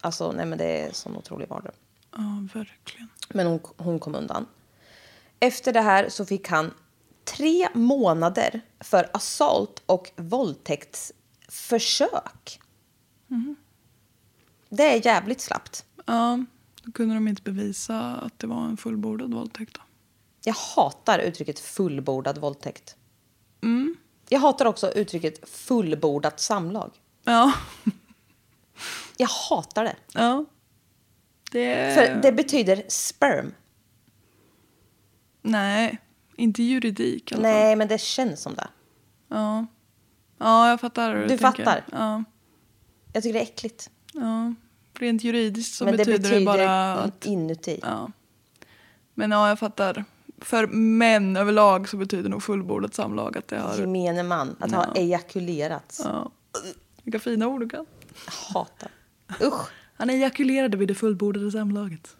[0.00, 1.74] Alltså, nej men det är en sån otrolig mardröm.
[2.16, 3.08] ja, verkligen.
[3.28, 4.46] Men hon, hon kom undan.
[5.40, 6.74] Efter det här så fick han
[7.24, 12.60] tre månader för assault och våldtäktsförsök.
[14.68, 15.84] Det är jävligt slappt.
[16.06, 16.44] Ja,
[16.82, 19.74] då kunde de inte bevisa att det var en fullbordad våldtäkt.
[19.74, 19.80] Då.
[20.44, 22.96] Jag hatar uttrycket fullbordad våldtäkt.
[24.28, 26.90] Jag hatar också uttrycket fullbordat samlag.
[27.24, 27.52] Ja,
[29.16, 29.96] Jag hatar det.
[30.12, 30.44] Ja.
[31.50, 31.94] Det...
[31.94, 33.54] För det betyder sperm.
[35.42, 35.98] Nej,
[36.36, 37.52] inte juridik i alla fall.
[37.52, 38.68] Nej, men det känns som det.
[39.28, 39.66] Ja.
[40.38, 41.14] ja, jag fattar.
[41.14, 41.64] hur Du tänker.
[41.64, 41.84] fattar?
[41.92, 42.24] Ja.
[43.12, 43.90] Jag tycker det är äckligt.
[44.12, 44.54] ja.
[44.94, 47.26] Rent juridiskt så men betyder det betyder bara att...
[47.26, 47.80] inuti.
[47.82, 48.10] Ja.
[49.14, 50.04] Men ja, jag fattar.
[50.38, 53.76] För män överlag så betyder nog fullbordat samlag att det har...
[53.76, 54.56] Gemene man.
[54.60, 56.00] Att ha ejakulerat.
[56.04, 56.30] Ja.
[57.02, 57.86] Vilka fina ord du kan.
[58.26, 58.90] Jag hatar.
[59.42, 59.68] Usch.
[59.94, 62.16] Han ejakulerade vid det fullbordade samlaget.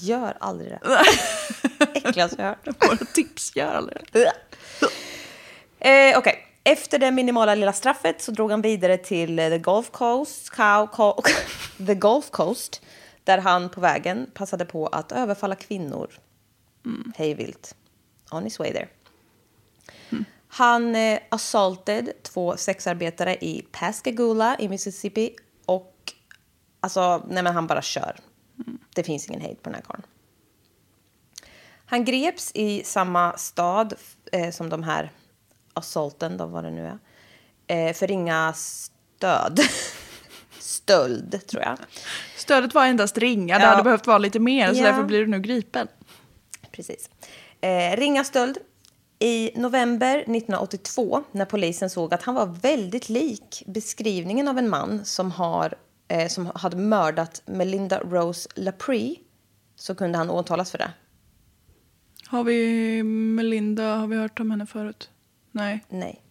[0.00, 0.80] Gör aldrig det.
[1.94, 2.66] Äckligaste jag hört.
[2.88, 4.32] Våra tips, gör aldrig det.
[5.80, 6.48] Eh, Okej.
[6.64, 10.86] Efter det minimala lilla straffet så drog han vidare till eh, the Gulf Coast, Cow,
[10.86, 11.22] Co-
[11.86, 12.82] the Gulf Coast
[13.24, 16.10] där han på vägen passade på att överfalla kvinnor
[17.16, 17.74] hej vilt.
[18.30, 18.88] On his way there.
[20.48, 25.94] Han eh, assaulted två sexarbetare i Pascagoula i Mississippi och
[26.80, 28.16] alltså, nej men han bara kör.
[28.94, 30.02] Det finns ingen hejd på den här karln.
[31.86, 33.94] Han greps i samma stad
[34.32, 35.10] eh, som de här
[35.74, 36.98] assaulten, då, vad det nu
[37.66, 39.60] är, eh, för ringa stöd.
[40.58, 41.78] Stöld, tror jag.
[42.36, 43.70] Stödet var endast ringa, det Ja.
[43.70, 44.84] hade behövt vara lite mer så Ja.
[44.86, 45.88] därför blir du nu gripen.
[46.72, 47.10] Precis.
[47.60, 48.58] Eh, ringa stöld.
[49.18, 55.04] I november 1982, när polisen såg att han var väldigt lik beskrivningen av en man
[55.04, 55.74] som, har,
[56.12, 59.16] eh, som hade mördat Melinda Rose Laprie,
[59.76, 60.92] så kunde han åtalas för det.
[62.26, 65.10] Har vi Melinda, har vi hört om henne förut?
[65.50, 65.84] Nej.
[65.88, 66.22] Nej.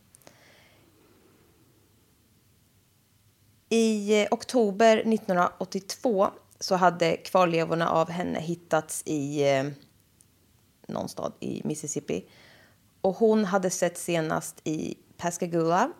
[3.70, 6.28] I eh, oktober 1982
[6.60, 9.66] så hade kvarlevorna av henne hittats i eh,
[10.88, 12.26] någon stad i Mississippi.
[13.02, 15.92] Och hon hade sett senast i Pascagoula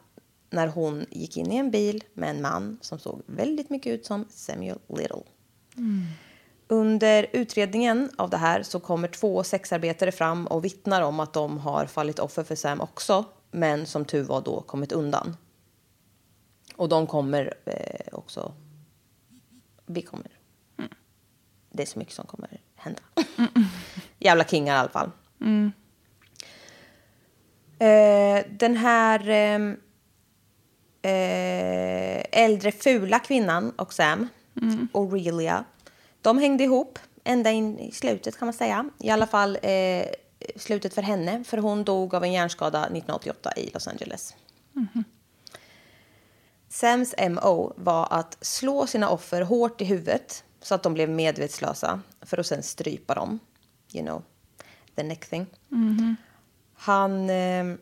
[0.52, 4.06] när hon gick in i en bil med en man som såg väldigt mycket ut
[4.06, 5.24] som Samuel Little.
[6.68, 11.58] Under utredningen av det här så kommer två sexarbetare fram och vittnar om att de
[11.58, 15.38] har fallit offer för Sam också, men som tur var då kommit undan.
[16.76, 18.54] Och de kommer eh, också...
[19.86, 20.32] Vi kommer...
[21.72, 23.02] Det är så mycket som kommer hända.
[24.20, 25.12] Jävla kingar i alla fall.
[27.80, 29.76] Eh, den här eh,
[31.02, 34.28] äldre fula kvinnan och Sam,
[34.94, 35.64] Aurelia,
[36.22, 38.90] de hängde ihop ända in i slutet kan man säga.
[39.00, 40.06] I alla fall eh,
[40.56, 44.36] slutet för henne, för hon dog av en hjärnskada 1988 i Los Angeles.
[46.70, 52.02] Sams MO var att slå sina offer hårt i huvudet så att de blev medvetslösa
[52.22, 53.40] för att sen strypa dem.
[53.94, 54.24] You know,
[54.96, 55.46] the neck thing.
[56.74, 57.76] Han, eh,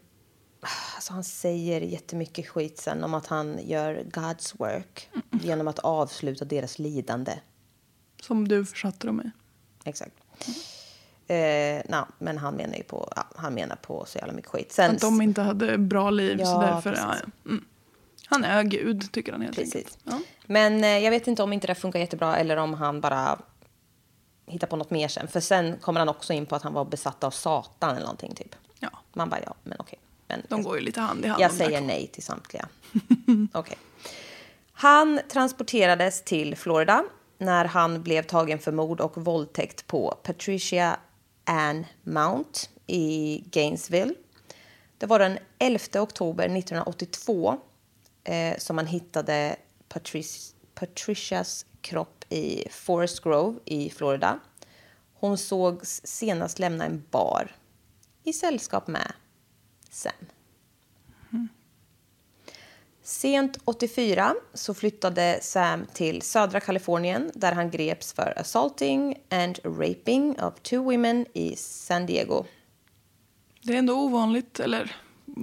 [0.95, 6.45] alltså han säger jättemycket skit sen om att han gör God's work genom att avsluta
[6.45, 7.39] deras lidande.
[8.21, 9.31] Som du försatte dem i.
[9.89, 10.15] Exakt.
[11.27, 14.71] Eh, na, men han menar ju på, ja, han menar på så jävla mycket skit.
[14.71, 17.23] Sen, Att de inte hade bra liv så Ja, därför, ja, precis.
[17.43, 17.49] ja.
[17.49, 17.65] Mm.
[18.25, 19.75] Han är gud tycker han helt Precis.
[19.75, 19.97] enkelt.
[20.03, 20.19] Ja.
[20.45, 23.39] Men eh, jag vet inte om inte det funkar jättebra eller om han bara
[24.47, 25.27] hittar på något mer sen.
[25.27, 28.35] För sen kommer han också in på att han var besatt av Satan eller någonting
[28.35, 28.55] typ.
[28.79, 28.89] ja.
[29.13, 29.99] Man bara ja, men okej.
[30.29, 31.41] Men De går ju lite hand i hand.
[31.41, 32.67] jag säger nej till samtliga.
[33.53, 33.77] Okej.
[34.73, 37.03] Han transporterades till Florida
[37.37, 40.99] när han blev tagen för mord och våldtäkt på Patricia
[41.45, 44.13] Ann Mount i Gainesville.
[44.97, 47.57] Det var den 11 oktober 1982
[48.23, 49.55] eh, som man hittade
[49.89, 54.39] Patric- Patricias kropp i Forest Grove i Florida.
[55.13, 57.55] Hon sågs senast lämna en bar
[58.23, 59.11] i sällskap med
[59.89, 60.13] Sam.
[63.09, 70.41] Sent 84 så flyttade Sam till södra Kalifornien där han greps för assaulting and raping
[70.41, 72.45] of two women i San Diego.
[73.61, 74.95] Det är ändå ovanligt, eller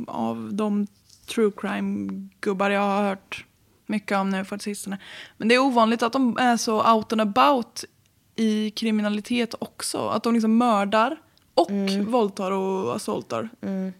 [0.06, 0.86] av de
[1.26, 3.44] true crime-gubbar jag har hört
[3.86, 4.98] mycket om nu för sistone.
[5.36, 7.84] Men det är ovanligt att de är så out and about
[8.36, 10.08] i kriminalitet också.
[10.08, 11.16] Att de liksom mördar
[11.56, 11.70] och
[12.06, 13.48] våldtar och assaultar.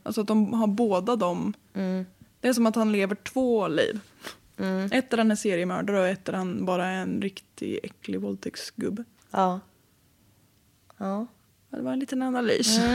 [0.03, 1.53] Alltså att de har båda dem.
[2.41, 4.01] Det är som att han lever två liv.
[4.93, 9.05] Ett där han är seriemördare och ett där han bara är en riktig äcklig våldtäktsgubbe.
[9.31, 9.61] Ja.
[10.97, 11.27] Ja.
[11.71, 12.81] Det var en liten analys.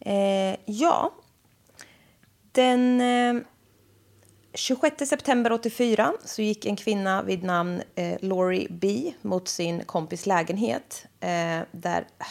[0.00, 1.14] Eh, ja.
[2.52, 3.42] Den eh,
[4.54, 10.26] 26 september 84 så gick en kvinna vid namn eh, Laurie B mot sin kompis
[10.26, 12.24] lägenhet eh, där ah,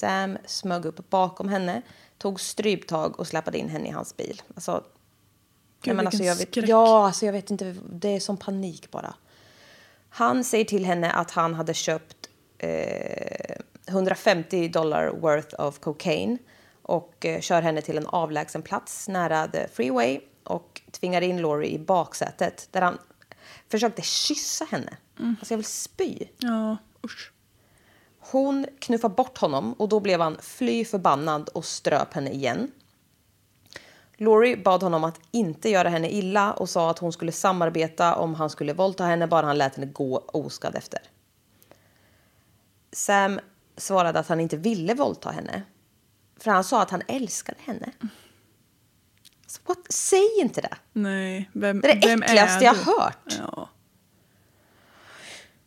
[0.00, 1.82] Sam smög upp bakom henne,
[2.18, 4.42] tog stryptag och släpade in henne i hans bil.
[4.54, 4.84] Alltså,
[5.82, 6.68] Gud, men alltså, jag vet, skräck.
[6.68, 7.76] ja, alltså jag vet inte.
[7.90, 9.14] Det är som panik bara.
[10.08, 12.28] Han säger till henne att han hade köpt
[12.58, 13.56] eh,
[13.88, 16.38] 150 dollar worth of cocaine
[16.82, 21.70] och eh, kör henne till en avlägsen plats nära the freeway och tvingar in Laurie
[21.70, 22.98] i baksätet där han
[23.68, 24.96] försökte kyssa henne.
[25.18, 26.18] Alltså jag vill spy.
[26.38, 27.32] Ja, usch.
[28.20, 32.70] Hon knuffar bort honom och då blev han fly förbannad och ströp henne igen.
[34.16, 38.34] Laurie bad honom att inte göra henne illa och sa att hon skulle samarbeta om
[38.34, 41.00] han skulle våldta henne bara han lät henne gå oskadd efter.
[42.92, 43.40] Sam
[43.76, 45.62] svarade att han inte ville våldta henne.
[46.36, 47.92] För han sa att han älskade henne.
[49.46, 49.78] Så what?
[49.92, 50.76] Säg inte det!
[50.92, 53.38] Nej, vem, Det är det äckligaste jag har hört.
[53.38, 53.68] Ja.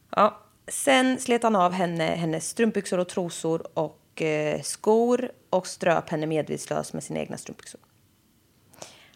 [0.10, 0.43] Ja.
[0.68, 6.26] Sen slet han av henne hennes strumpbyxor och trosor och eh, skor och ströp henne
[6.26, 7.82] medvetslös med sina egna strumpbyxor.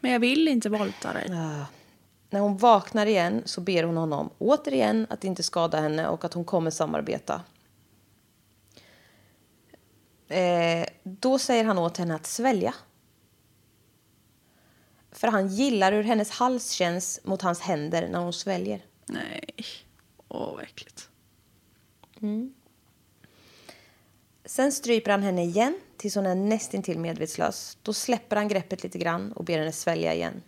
[0.02, 1.30] Men jag vill inte våldta dig.
[2.30, 6.34] När hon vaknar igen så ber hon honom återigen att inte skada henne och att
[6.34, 7.42] hon kommer samarbeta.
[10.28, 12.74] Eh, då säger han åt henne att svälja.
[15.12, 18.86] För han gillar hur hennes hals känns mot hans händer när hon sväljer.
[19.06, 19.54] Nej.
[20.28, 21.10] Åh, vad äckligt.
[24.46, 27.78] Sen stryper han henne igen tills hon är nästintill medvetslös.
[27.82, 30.42] Då släpper han greppet lite grann och ber henne svälja igen.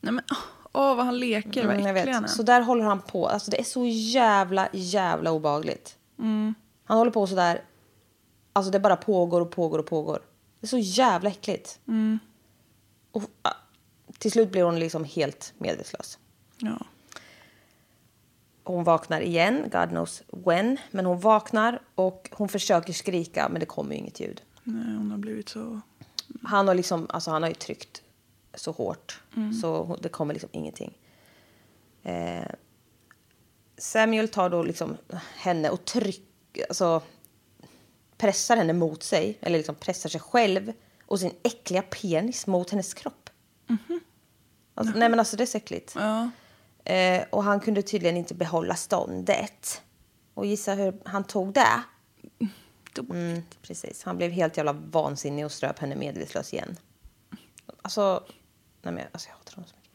[0.00, 0.24] Nej, men
[0.72, 1.66] åh, vad han leker.
[1.66, 2.28] Vad Mm, äcklig han är.
[2.28, 3.28] Så där håller han på.
[3.28, 5.98] Alltså det är så jävla, jävla obagligt.
[6.18, 6.54] Mm.
[6.84, 7.64] Han håller på så där.
[8.52, 10.22] Alltså det bara pågår och pågår och pågår.
[10.60, 11.80] Det är så jävla äckligt.
[11.88, 12.18] Mm.
[13.10, 13.54] Och, ah,
[14.18, 16.18] till slut blir hon liksom helt medvetslös.
[16.58, 16.86] Ja.
[18.64, 20.76] Hon vaknar igen, God knows when.
[20.90, 24.42] Men hon vaknar och hon försöker skrika men det kommer ju inget ljud.
[24.64, 25.80] Nej, hon har blivit så...
[26.42, 28.02] Han har, liksom, alltså han har ju tryckt
[28.54, 29.20] så hårt
[29.62, 30.98] så hon- det kommer liksom ingenting.
[32.02, 32.46] Eh,
[33.78, 34.96] Samuel tar då liksom
[35.36, 37.02] henne och trycker, alltså
[38.16, 40.72] pressar henne mot sig, eller liksom pressar sig själv
[41.06, 43.30] och sin äckliga penis mot hennes kropp.
[44.74, 45.92] Alltså, nej men alltså det är så äckligt.
[45.96, 46.30] Ja.
[46.84, 49.82] Eh, och han kunde tydligen inte behålla ståndet.
[50.34, 51.82] Och gissa hur han tog det?
[53.10, 54.02] Mm, precis.
[54.02, 56.76] Han blev helt jävla vansinnig och ströp henne medvetslös igen.
[57.82, 58.24] Alltså,
[58.82, 59.90] nej men, alltså jag hatar honom så mycket.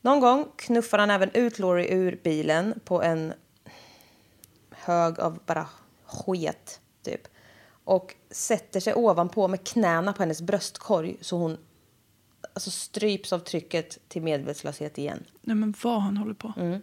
[0.00, 3.32] Någon gång knuffar han även ut Laurie ur bilen på en
[4.70, 5.68] hög av bara
[6.04, 7.20] sket, typ.
[7.84, 11.58] Och sätter sig ovanpå med knäna på hennes bröstkorg så hon
[12.54, 15.24] alltså, stryps av trycket till medvetslöshet igen.
[15.40, 16.52] Nej, men vad han håller på.
[16.56, 16.80] Mm.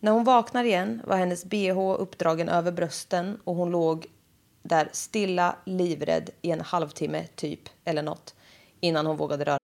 [0.00, 4.06] När hon vaknar igen var hennes bh uppdragen över brösten och hon låg
[4.62, 8.34] där stilla, livrädd i en halvtimme typ, eller något,
[8.80, 9.58] innan hon vågade röra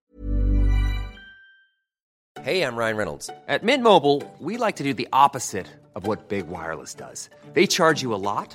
[2.44, 3.30] Hey, I'm Ryan Reynolds.
[3.48, 7.30] At Mint Mobile, we like to do the opposite of what Big Wireless does.
[7.54, 8.54] They charge you a lot,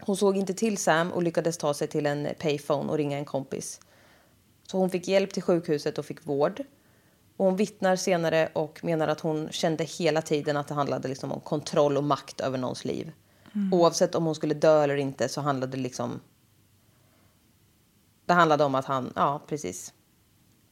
[0.00, 3.24] Hon såg inte till Sam och lyckades ta sig till en payphone och ringa en
[3.24, 3.80] kompis.
[4.66, 6.62] Så hon fick hjälp till sjukhuset och fick vård.
[7.36, 11.32] Och hon vittnar senare och menar att hon kände hela tiden att det handlade liksom
[11.32, 13.12] om kontroll och makt över någons liv.
[13.72, 16.20] Oavsett om hon skulle dö eller inte så handlade det liksom...
[18.26, 19.92] Det handlade om att han, ja precis.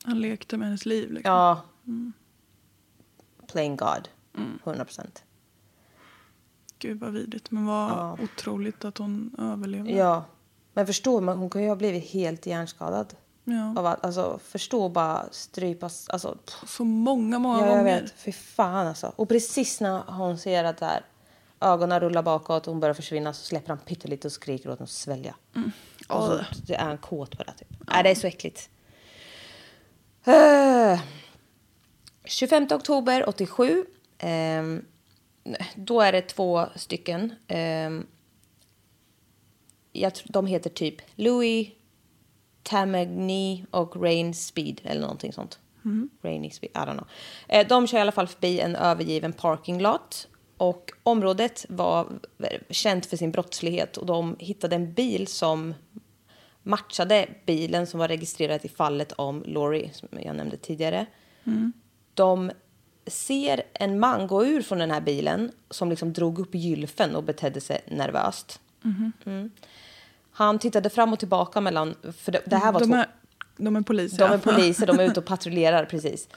[0.04, 1.12] Han lekte med hennes liv.
[1.12, 1.32] Liksom.
[1.32, 1.60] Ja.
[3.46, 4.08] Playing God.
[4.64, 5.24] 100 procent.
[6.82, 7.50] Gud vad vidrigt.
[7.50, 9.90] Men vad otroligt att hon överlevde.
[9.90, 10.24] Ja.
[10.74, 13.14] Men förstå, man- hon kan ju ha blivit helt hjärnskadad.
[13.44, 13.74] Ja.
[13.80, 16.08] Av att, alltså, förstå bara strypas.
[16.08, 18.02] Alltså, pff, Så många, många ja, jag gånger.
[18.02, 18.12] vet.
[18.16, 19.12] Fy fan alltså.
[19.16, 21.04] Och precis när hon ser att där,
[21.60, 24.84] ögonen rullar bakåt och hon börjar försvinna så släpper han pyttelite och skriker åt henne
[24.84, 25.34] att svälja.
[26.08, 27.52] Och så, det är han kåt på det.
[27.52, 27.68] Typ.
[27.88, 28.70] Nej, det är så äckligt.
[30.28, 31.00] Uh,
[32.24, 33.84] 25 oktober 87.
[34.18, 34.84] ehm,
[35.74, 37.34] då är det två stycken.
[37.49, 38.07] ehm,
[39.93, 41.68] jag de heter typ Louis
[42.62, 45.59] Tamagni och Rain Speed eller någonting sånt.
[46.22, 47.07] Rainy Speed, I don't know.
[47.49, 50.28] Eh, de kör i alla fall förbi en övergiven parking lot.
[50.57, 52.07] Och området var
[52.70, 55.74] känt för sin brottslighet och de hittade en bil som
[56.62, 61.07] matchade bilen som var registrerad i fallet om Laurie, som jag nämnde tidigare.
[62.14, 62.51] De
[63.07, 67.22] ser en man gå ur från den här bilen som liksom drog upp gylfen och
[67.22, 68.61] betedde sig nervöst.
[69.24, 69.50] Mm.
[70.32, 71.94] Han tittade fram och tillbaka mellan...
[72.18, 73.07] För det, det här var de, två, är,
[73.57, 74.18] de är poliser.
[74.18, 76.28] de är poliser, de är ute och patrullerar precis.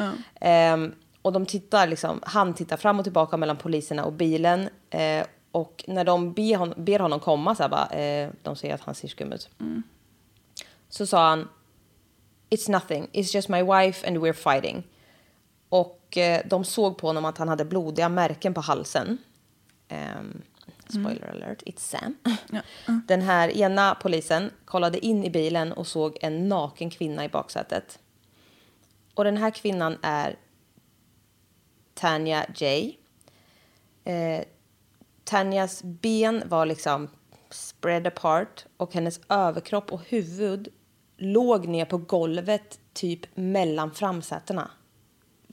[0.41, 4.69] Ehm, och de tittar liksom, han tittar fram och tillbaka mellan poliserna och bilen.
[4.89, 8.75] Eh, och när de ber, hon, ber honom komma, så här bara, eh, de säger
[8.75, 9.49] att han ser skum ut.
[10.89, 11.47] Så sa han,
[12.49, 14.83] It's nothing, it's just my wife and we're fighting.
[15.69, 19.17] Och eh, de såg på honom att han hade blodiga märken på halsen.
[19.87, 20.41] Ehm,
[20.87, 22.17] spoiler alert, it's Sam.
[23.07, 27.99] Den här ena polisen kollade in i bilen och såg en naken kvinna i baksätet.
[29.13, 30.35] Och den här kvinnan är
[31.93, 32.97] Tanya J.
[34.03, 34.43] Eh,
[35.23, 37.09] Tanyas ben var liksom
[37.49, 40.67] spread apart och hennes överkropp och huvud
[41.17, 44.71] låg ner på golvet typ mellan framsätena.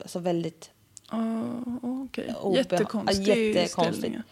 [0.00, 0.70] Alltså väldigt
[1.12, 1.60] Oh,
[2.04, 3.24] Okej, obeha- jättekonstig
[4.00, 4.22] ställning.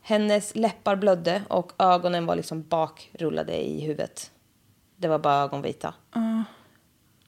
[0.00, 4.30] Hennes läppar blödde och ögonen var liksom bakrullade i huvudet.
[4.96, 5.94] Det var bara ögonvita.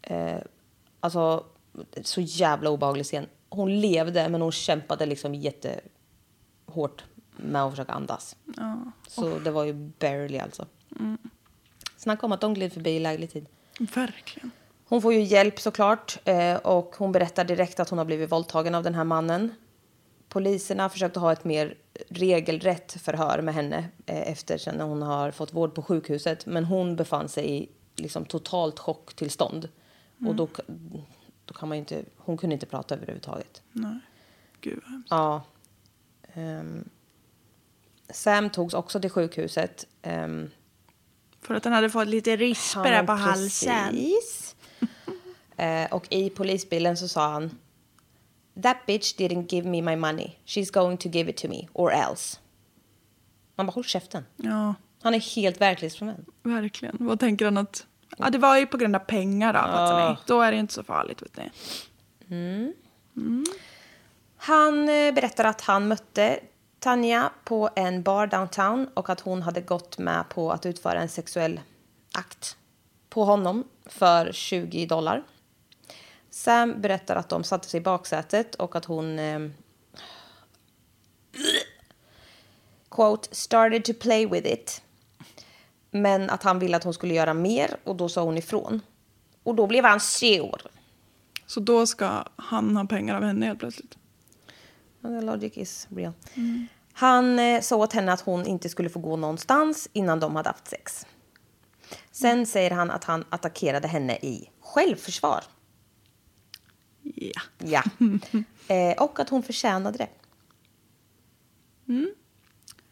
[0.02, 0.38] Eh,
[1.00, 1.44] alltså,
[2.02, 3.26] så jävla obehaglig scen.
[3.48, 7.04] Hon levde, men hon kämpade liksom jättehårt
[7.36, 8.36] med att försöka andas.
[9.08, 10.66] Så det var ju barely alltså.
[11.96, 13.46] Snacka om att de gled förbi i läglig tid.
[13.94, 14.50] Verkligen.
[14.91, 18.74] Hon får ju hjälp såklart eh, och hon berättar direkt att hon har blivit våldtagen
[18.74, 19.55] av den här mannen.
[20.28, 21.74] Poliserna försökte ha ett mer
[22.09, 26.47] regelrätt förhör med henne eh, efter sen hon har fått vård på sjukhuset.
[26.47, 29.68] Men hon befann sig i liksom totalt chocktillstånd.
[30.26, 30.49] Och då,
[31.45, 33.62] då kan man inte, hon kunde inte prata överhuvudtaget.
[33.72, 33.99] Nej.
[34.61, 35.09] Gud vad hemskt.
[35.11, 35.43] Ja.
[36.34, 36.88] Ehm,
[38.11, 39.86] Sam togs också till sjukhuset.
[40.03, 40.51] ehm,
[41.41, 43.95] För att han hade fått lite rispor där på halsen.
[45.61, 47.58] Eh, och i polisbilen så sa han
[48.62, 50.30] That bitch didn't give me my money.
[50.46, 52.38] She's going to give it to me or else.
[53.56, 54.24] Man bara håll käften.
[54.36, 56.26] Ja, Han är helt verklighetsfrånvänd.
[56.42, 56.96] verkligen.
[57.00, 57.86] Vad tänker han att...
[58.18, 60.11] Ja, det var ju på grund av pengar då.
[60.11, 60.16] ni?
[60.26, 61.50] Då är det inte så farligt, vet ni.
[64.36, 66.40] Han eh, berättar att han mötte
[66.78, 71.08] Tanja på en bar downtown och att hon hade gått med på att utföra en
[71.08, 71.61] sexuell
[72.14, 72.56] akt
[73.08, 75.22] på honom för 20 dollar.
[76.31, 79.41] Sam berättar att de satte sig i baksätet och att hon eh,
[82.91, 84.83] quote, started to play with it.
[85.91, 88.81] Men att han ville att hon skulle göra mer och då sa hon ifrån.
[89.43, 90.62] Och då blev han sur.
[91.47, 93.99] Så då ska han ha pengar av henne helt plötsligt.
[95.03, 96.12] The logic is real.
[96.93, 100.49] Han eh, sa åt henne att hon inte skulle få gå någonstans innan de hade
[100.49, 101.07] haft sex.
[102.12, 105.45] Sen säger han att han attackerade henne i självförsvar.
[107.14, 107.40] Ja.
[107.58, 107.82] Ja.
[108.74, 110.08] eh, och att hon förtjänade det.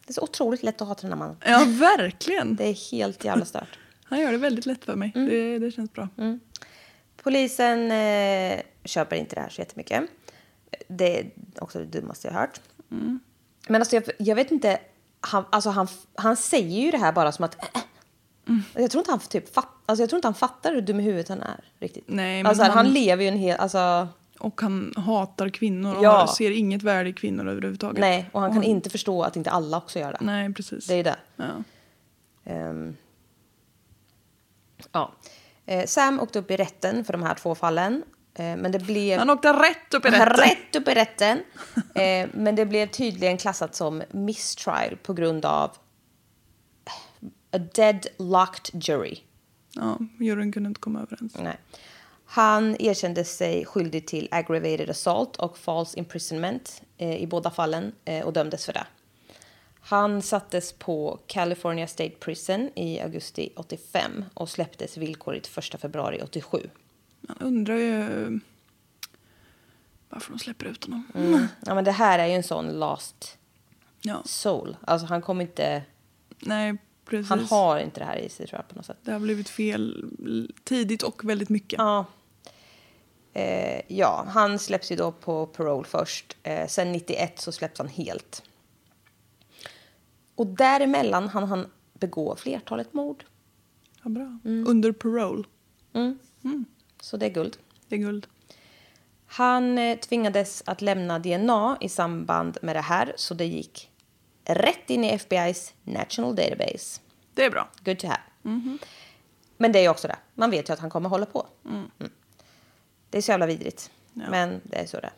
[0.07, 1.37] Det är så otroligt lätt att hata den här mannen.
[1.45, 2.57] Ja, verkligen.
[2.57, 3.79] Det är helt jävla stört.
[4.05, 5.13] Han gör det väldigt lätt för mig.
[5.15, 6.09] Det, det känns bra.
[7.23, 10.03] Polisen eh, köper inte det här så jättemycket.
[10.89, 12.61] Det är också det dummaste jag har hört.
[13.69, 14.81] Men alltså jag, jag vet inte,
[15.21, 17.55] han, alltså han, han säger ju det här bara som att...
[17.77, 17.83] äh,
[18.75, 21.03] Jag tror inte han typ fatt, alltså jag tror inte han fattar hur dum i
[21.03, 22.05] huvudet han är riktigt.
[22.07, 23.59] Nej, men alltså, han, han- lever ju en hel...
[23.61, 24.09] Alltså,
[24.39, 26.35] Och han hatar kvinnor och Ja.
[26.39, 28.01] ser inget värde i kvinnor överhuvudtaget.
[28.01, 30.19] nej, och han kan inte förstå att inte alla också gör det.
[30.21, 30.87] Nej, precis.
[30.87, 31.17] Det är det.
[31.37, 31.45] Ja.
[32.45, 32.97] Ehm,
[34.93, 35.13] ja.
[35.67, 38.03] Eh, Sam åkte upp i rätten för de här två fallen.
[38.35, 39.19] Eh, men det blev...
[39.19, 40.29] Han åkte rätt upp i rätten.
[40.37, 41.39] Rätt upp i rätten.
[41.95, 45.71] Eh, men det blev tydligen klassat som mistrial på grund av
[47.53, 49.19] a dead locked jury.
[49.73, 51.37] Ja, juryn kunde inte komma överens.
[51.39, 51.57] Nej.
[52.25, 58.27] Han erkände sig skyldig till aggravated assault och false imprisonment eh, i båda fallen eh,
[58.27, 58.87] och dömdes för det.
[59.81, 66.71] Han sattes på California State Prison i augusti 85 och släpptes villkorligt 1 februari 87.
[67.21, 68.41] Man undrar ju
[70.09, 71.07] varför de släpper ut honom.
[71.15, 71.47] Mm.
[71.67, 73.39] Ja, men det här är ju en sån last
[74.01, 74.23] Ja.
[74.25, 74.77] soul.
[74.81, 75.83] Alltså han kommer inte...
[76.39, 76.77] Nej,
[77.09, 77.29] precis.
[77.29, 78.99] Han har inte det här i sig tror jag på något sätt.
[79.03, 80.05] Det har blivit fel
[80.65, 81.79] tidigt och väldigt mycket.
[81.79, 82.07] Ja.
[83.33, 86.37] Eh, ja, han släpps ju då på parole först.
[86.43, 88.43] Eh, sen 91 så släpps han helt.
[90.35, 93.25] Och däremellan han han begå flertalet mord.
[94.03, 94.39] Ja, bra.
[94.45, 94.67] Mm.
[94.69, 95.45] Under parole.
[97.01, 97.57] Så det är guld.
[97.89, 98.27] Det är guld.
[99.27, 103.88] Han eh, tvingades att lämna DNA i samband med det här så det gick
[104.49, 107.01] rätt in i FBI's National Database.
[107.35, 107.69] Det är bra.
[107.85, 108.21] Good to have.
[109.57, 110.17] Men det är också det.
[110.35, 111.47] Man vet ju att han kommer hålla på.
[111.65, 111.91] Mm.
[113.11, 113.91] Det är så jävla vidrigt.
[114.13, 115.13] Men det är så det är.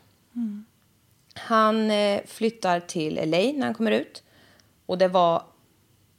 [1.33, 4.23] Han eh, flyttar till LA när han kommer ut.
[4.85, 5.43] Och det var,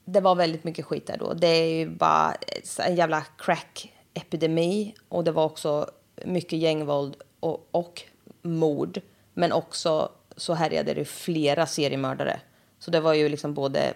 [0.04, 1.34] det var väldigt mycket skit där då.
[1.34, 2.34] Det är ju bara
[2.78, 4.94] en jävla crack-epidemi.
[5.08, 5.90] Och det var också
[6.24, 8.02] mycket gängvåld och, och
[8.42, 9.00] mord.
[9.34, 12.40] Men också så härjade det flera seriemördare.
[12.82, 13.94] Så det var ju liksom både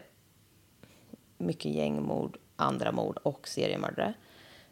[1.39, 4.15] mycket gängmord, andra mord och seriemördare.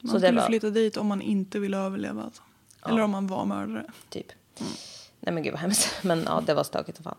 [0.00, 2.22] Man så det skulle var flytta dit om man inte ville överleva.
[2.22, 2.42] Alltså.
[2.86, 3.84] Eller om man var mördare.
[4.08, 4.26] typ.
[5.20, 5.88] Nej men gud vad hemskt.
[6.02, 7.16] Men ja, det var stökigt som fan.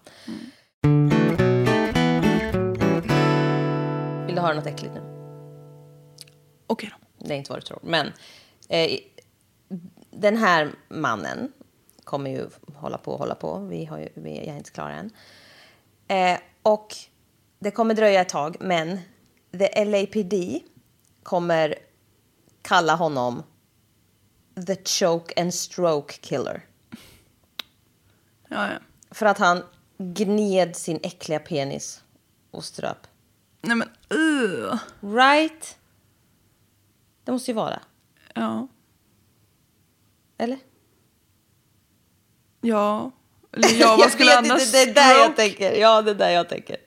[4.25, 5.01] Vill du höra något äckligt nu?
[6.67, 7.25] Okej då.
[7.27, 7.79] Det är inte vad du tror.
[7.83, 8.07] Men
[8.69, 8.99] eh,
[10.11, 11.51] den här mannen
[12.03, 13.59] kommer ju hålla på och hålla på.
[13.59, 15.11] Vi har ju, vi, är inte klar än.
[16.07, 16.95] Eh, och
[17.59, 18.99] det kommer dröja ett tag, men
[19.51, 20.34] the LAPD
[21.24, 21.76] kommer
[22.61, 23.43] kalla honom
[24.68, 26.66] the choke and stroke killer.
[28.49, 28.80] Ja, ja.
[29.11, 29.63] För att han
[29.97, 32.03] gned sin äckliga penis
[32.51, 33.07] och ströp.
[33.61, 33.89] Nej men
[34.20, 34.80] uh.
[34.99, 35.78] Right?
[37.24, 37.82] Det måste ju vara.
[38.34, 38.68] Ja.
[40.38, 40.59] Eller?
[42.61, 43.11] Ja.
[43.56, 45.72] Eller ja, vad skulle jag vet annars inte, det är där jag tänker.
[45.72, 46.78] Ja, det är där jag tänker.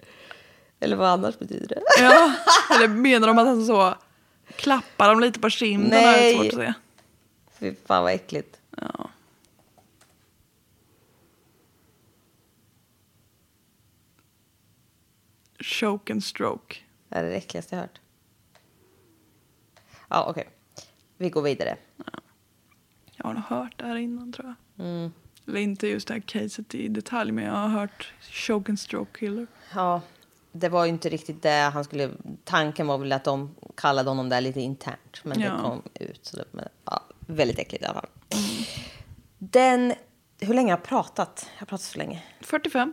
[0.80, 1.82] Eller vad annars betyder det?
[2.00, 2.32] Ja.
[2.76, 3.94] Eller menar de att han så
[4.56, 5.90] klappar dem lite på kinden?
[5.90, 6.34] Det är Nej.
[6.34, 6.74] svårt att se.
[7.58, 8.58] Fy fan vad äckligt.
[8.76, 9.10] Ja.
[15.60, 16.76] Choke and stroke.
[17.08, 18.00] Det är det äckligaste jag hört.
[20.08, 20.48] Ja, okej.
[21.16, 21.76] Vi går vidare.
[23.16, 24.86] Jag har nog hört det här innan tror jag.
[24.86, 25.12] Mm.
[25.48, 29.18] Eller inte just det här caset i detalj men jag har hört choke and stroke
[29.18, 29.46] killer.
[29.74, 30.00] Ja,
[30.52, 32.10] det var ju inte riktigt det han skulle...
[32.44, 35.20] Tanken var väl att de kallade honom där lite internt.
[35.22, 35.50] Men Ja.
[35.52, 36.26] det kom ut.
[36.26, 38.08] Så det, men, ja, väldigt äckligt i alla fall.
[39.38, 39.94] Den...
[40.40, 41.46] Hur länge har jag pratat?
[41.54, 42.22] Jag har pratat så länge.
[42.40, 42.92] 45.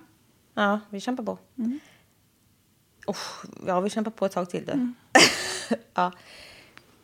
[0.53, 1.38] Ja, vi kämpar på.
[3.08, 3.16] Oh,
[3.68, 4.66] ja, vi kämpar på ett tag till.
[4.66, 4.93] Du.
[5.93, 6.12] ja.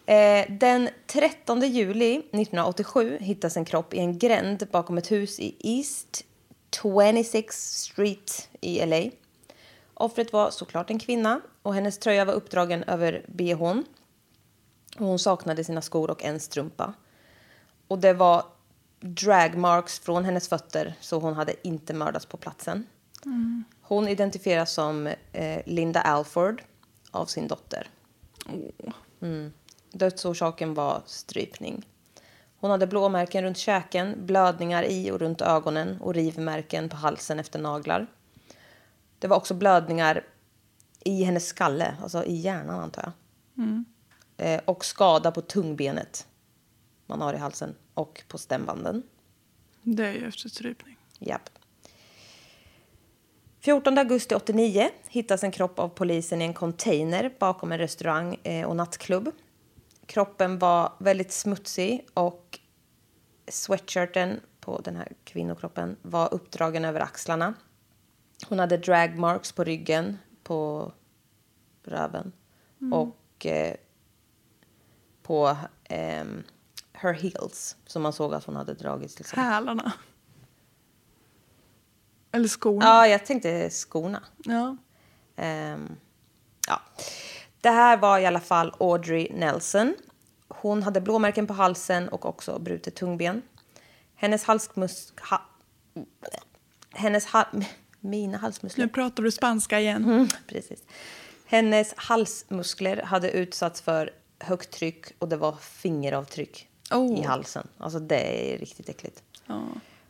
[0.06, 5.56] Eh, den 13 juli 1987 hittas en kropp i en gränd bakom ett hus i
[5.60, 6.26] East
[6.82, 9.10] 26 Street i LA.
[9.94, 13.86] Offret var såklart en kvinna och hennes tröja var uppdragen över bhn.
[14.98, 16.94] Och hon saknade sina skor och en strumpa.
[17.88, 18.46] Och det var
[19.00, 22.86] dragmarks från hennes fötter så hon hade inte mördats på platsen.
[23.82, 26.64] Hon identifieras som eh, Linda Alford
[27.12, 27.90] av sin dotter.
[29.22, 29.54] Mm.
[29.92, 31.88] Dödsorsaken var strypning.
[32.60, 37.60] Hon hade blåmärken runt käken, blödningar i och runt ögonen och rivmärken på halsen efter
[37.60, 38.08] naglar.
[39.20, 40.26] Det var också blödningar
[41.00, 43.14] i hennes skalle, alltså i hjärnan antar jag.
[44.38, 46.28] Eh, och skada på tungbenet
[47.06, 49.04] man har i halsen och på stämbanden.
[49.82, 50.98] Det är ju efter strypning.
[51.20, 51.50] Japp.
[53.60, 58.68] 14 augusti 89 hittas en kropp av polisen i en container bakom en restaurang eh,
[58.68, 59.32] och nattklubb.
[60.12, 62.60] Kroppen var väldigt smutsig och
[63.48, 67.54] sweatshirten på den här kvinnokroppen var uppdragen över axlarna.
[68.48, 70.92] Hon hade drag marks på ryggen, på
[71.84, 72.32] röven
[72.94, 73.76] och eh,
[75.24, 76.44] på ehm,
[76.94, 79.20] her heels som man såg att hon hade dragits.
[79.20, 79.44] Liksom.
[79.44, 79.94] Hälarna.
[82.32, 82.86] Eller skorna.
[82.86, 84.24] Ja, jag tänkte skorna.
[84.38, 84.78] Ja.
[85.36, 85.96] Ehm,
[86.68, 86.82] ja.
[87.62, 89.96] Det här var i alla fall Audrey Nelson.
[90.48, 93.42] Hon hade blåmärken på halsen och också brutet tungben.
[94.16, 95.14] Hennes halsmus...
[95.30, 95.42] Ha,
[96.94, 97.46] hennes ha,
[98.00, 98.86] mina halsmuskler.
[98.86, 100.04] Nu pratar du spanska igen.
[100.04, 100.84] Mm, precis.
[101.46, 107.20] Hennes halsmuskler hade utsatts för högt tryck och det var fingeravtryck Oh.
[107.20, 107.68] i halsen.
[107.78, 109.24] Alltså det är riktigt äckligt.
[109.46, 109.64] Ja.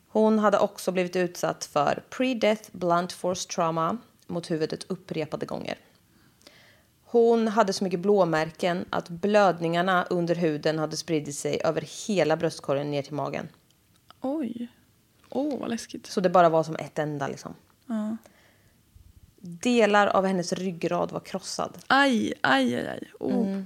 [0.08, 3.98] Hon hade också blivit utsatt för pre-death blunt force trauma
[4.28, 5.78] mot huvudet upprepade gånger.
[7.12, 12.92] Hon hade så mycket blåmärken att blödningarna under huden hade spridit sig över hela bröstkorgen
[12.92, 13.48] ner till magen.
[14.22, 14.68] Oj.
[15.30, 16.08] Åh, vad läskigt.
[16.08, 17.54] Så det bara var som ett enda liksom.
[17.86, 18.18] Ja.
[19.42, 21.78] Delar av hennes ryggrad var krossad.
[21.88, 22.88] Aj, aj, aj.
[22.88, 23.12] aj.
[23.20, 23.62] Oh.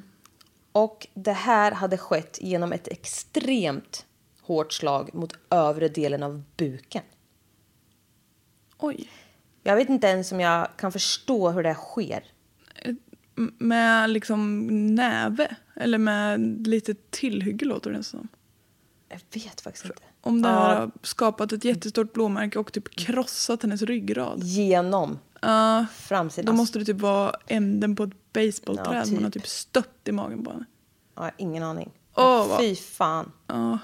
[0.72, 4.06] Och det här hade skett genom ett extremt
[4.41, 7.04] hårt slag mot övre delen av buken.
[8.78, 9.10] Oj.
[9.64, 12.24] Jag vet inte ens om jag kan förstå hur det här sker.
[13.57, 15.55] Med liksom näve?
[15.75, 18.27] Eller med lite tillhygge låter det som.
[19.09, 20.01] Jag vet faktiskt inte.
[20.21, 20.55] Om det Ja.
[20.55, 24.43] har skapat ett jättestort blåmärke och typ krossat hennes ryggrad.
[24.43, 26.45] Genom Ja, framsidan.
[26.45, 28.97] då måste det typ vara änden på ett baseballträd.
[28.97, 29.13] Ja, typ.
[29.13, 30.65] Man har typ stött i magen på henne.
[31.15, 31.91] Ja, ingen aning.
[32.13, 33.31] Vad- Fy fan.
[33.47, 33.79] Ja.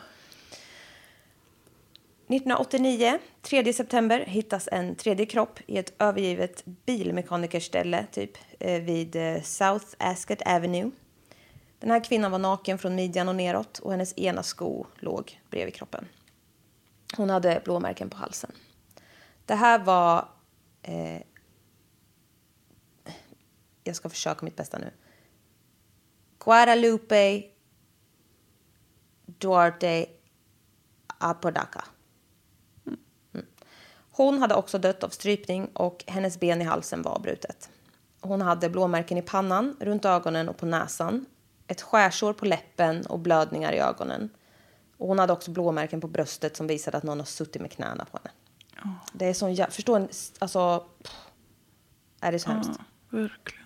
[2.34, 9.42] 1989, 3 september, hittas en tredje kropp i ett övergivet bilmekanikerställe typ eh, vid eh,
[9.42, 10.92] South Ascot Avenue.
[11.80, 15.76] Den här kvinnan var naken från midjan och neråt och hennes ena sko låg bredvid
[15.76, 16.08] kroppen.
[17.18, 18.52] Hon hade blåmärken på halsen.
[19.46, 20.30] Det här var...
[20.82, 21.22] Eh,
[23.84, 24.92] jag ska försöka mitt bästa nu.
[26.40, 27.44] Guadalupe
[29.26, 30.06] Duarte
[31.18, 31.84] Apodaca.
[34.12, 37.70] Hon hade också dött av strypning och hennes ben i halsen var brutet.
[38.22, 41.26] Hon hade blåmärken i pannan, runt ögonen och på näsan.
[41.68, 44.30] Ett skärsår på läppen och blödningar i ögonen.
[44.98, 48.06] Och hon hade också blåmärken på bröstet som visade att någon har suttit med knäna
[48.06, 48.32] på henne.
[49.14, 50.08] Det är sån jä- Förstå en...
[50.40, 50.86] Alltså...
[51.04, 51.16] pff.
[52.20, 52.72] Är det så hemskt?
[53.10, 53.66] Verkligen.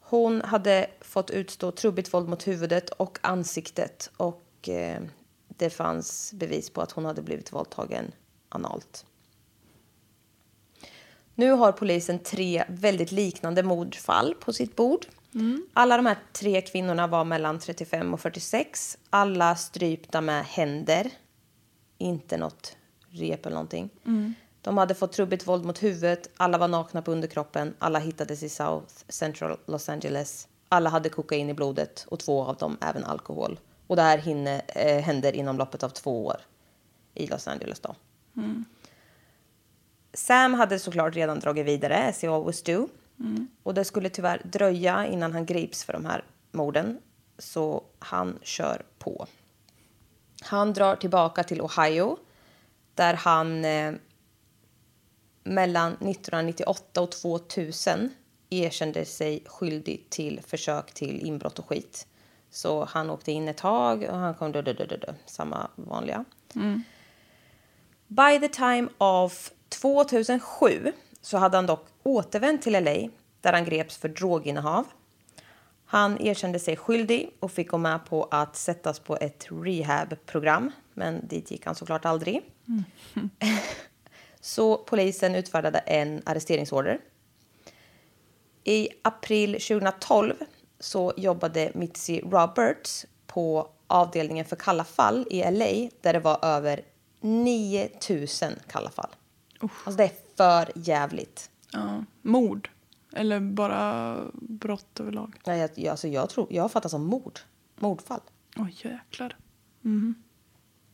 [0.00, 5.02] Hon hade fått utstå trubbigt våld mot huvudet och ansiktet och eh,
[5.48, 8.12] det fanns bevis på att hon hade blivit våldtagen
[8.48, 9.06] analt.
[11.38, 15.06] Nu har polisen tre väldigt liknande mordfall på sitt bord.
[15.72, 18.98] Alla de här tre kvinnorna var mellan 35 och 46.
[19.10, 21.10] Alla strypta med händer.
[21.98, 22.76] Inte något
[23.10, 23.90] rep eller någonting.
[24.62, 26.30] De hade fått trubbigt våld mot huvudet.
[26.36, 27.74] Alla var nakna på underkroppen.
[27.78, 30.48] Alla hittades i South Central Los Angeles.
[30.68, 33.58] Alla hade kokain i blodet och två av dem även alkohol.
[33.86, 36.36] Och det här hinner, eh, händer inom loppet av två år
[37.14, 37.80] i Los Angeles.
[37.80, 37.94] Då.
[40.16, 42.88] Sam hade såklart redan dragit vidare, as he always do.
[43.62, 46.98] Och det skulle tyvärr dröja innan han grips för de här morden.
[47.38, 49.26] Så han kör på.
[50.42, 52.18] Han drar tillbaka till Ohio
[52.94, 53.92] där han eh,
[55.44, 58.10] mellan 1998 och 2000
[58.50, 62.06] erkände sig skyldig till försök till inbrott och skit.
[62.50, 66.24] Så han åkte in ett tag och han kom dö, dö, dö, dö, samma vanliga.
[68.08, 69.50] By the time of
[69.80, 73.08] 2007 så hade han dock återvänt till LA
[73.40, 74.86] där han greps för droginnehav.
[75.86, 81.28] Han erkände sig skyldig och fick gå med på att sättas på ett rehabprogram, men
[81.28, 82.42] dit gick han såklart aldrig.
[84.40, 87.00] Så polisen utfärdade en arresteringsorder.
[88.64, 90.34] I april 2012
[90.80, 96.80] så jobbade Mitzi Roberts på avdelningen för kalla fall i LA där det var över
[97.20, 99.10] 9000 kalla fall.
[99.60, 101.50] Alltså det är för jävligt.
[101.72, 102.04] Ja.
[102.22, 102.70] Mord.
[103.12, 105.36] Eller bara brott överlag.
[105.46, 107.38] Nej, jag, jag- alltså jag, tror, jag fattar som mord.
[107.76, 108.20] Mordfall.
[108.56, 109.36] Oj, jäklar.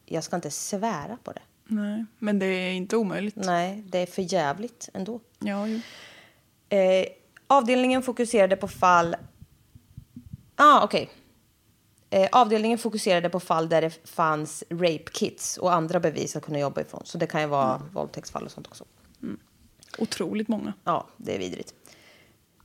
[0.06, 1.42] Jag ska inte svära på det.
[1.64, 3.36] Nej, men det är inte omöjligt.
[3.36, 5.20] Nej, det är för jävligt ändå.
[5.38, 5.80] Ja, jo.
[6.68, 7.06] Eh,
[7.46, 9.16] avdelningen fokuserade på fall...
[10.56, 11.10] Ah, okej.
[12.12, 16.58] Eh, avdelningen fokuserade på fall där det fanns rape kits och andra bevis att kunna
[16.58, 17.02] jobba ifrån.
[17.04, 18.84] Så det kan ju vara våldtäktsfall och sånt också.
[19.98, 20.72] Otroligt många.
[20.84, 21.74] Ja, det är vidrigt.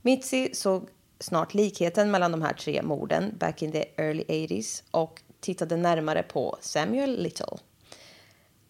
[0.02, 0.88] Mitzi såg
[1.20, 6.22] snart likheten mellan de här tre morden back in the early 80s och tittade närmare
[6.22, 7.56] på Samuel Little.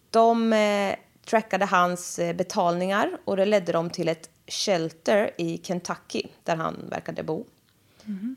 [0.09, 6.23] De eh, trackade hans eh, betalningar och det ledde dem till ett shelter i Kentucky
[6.43, 7.45] där han verkade bo.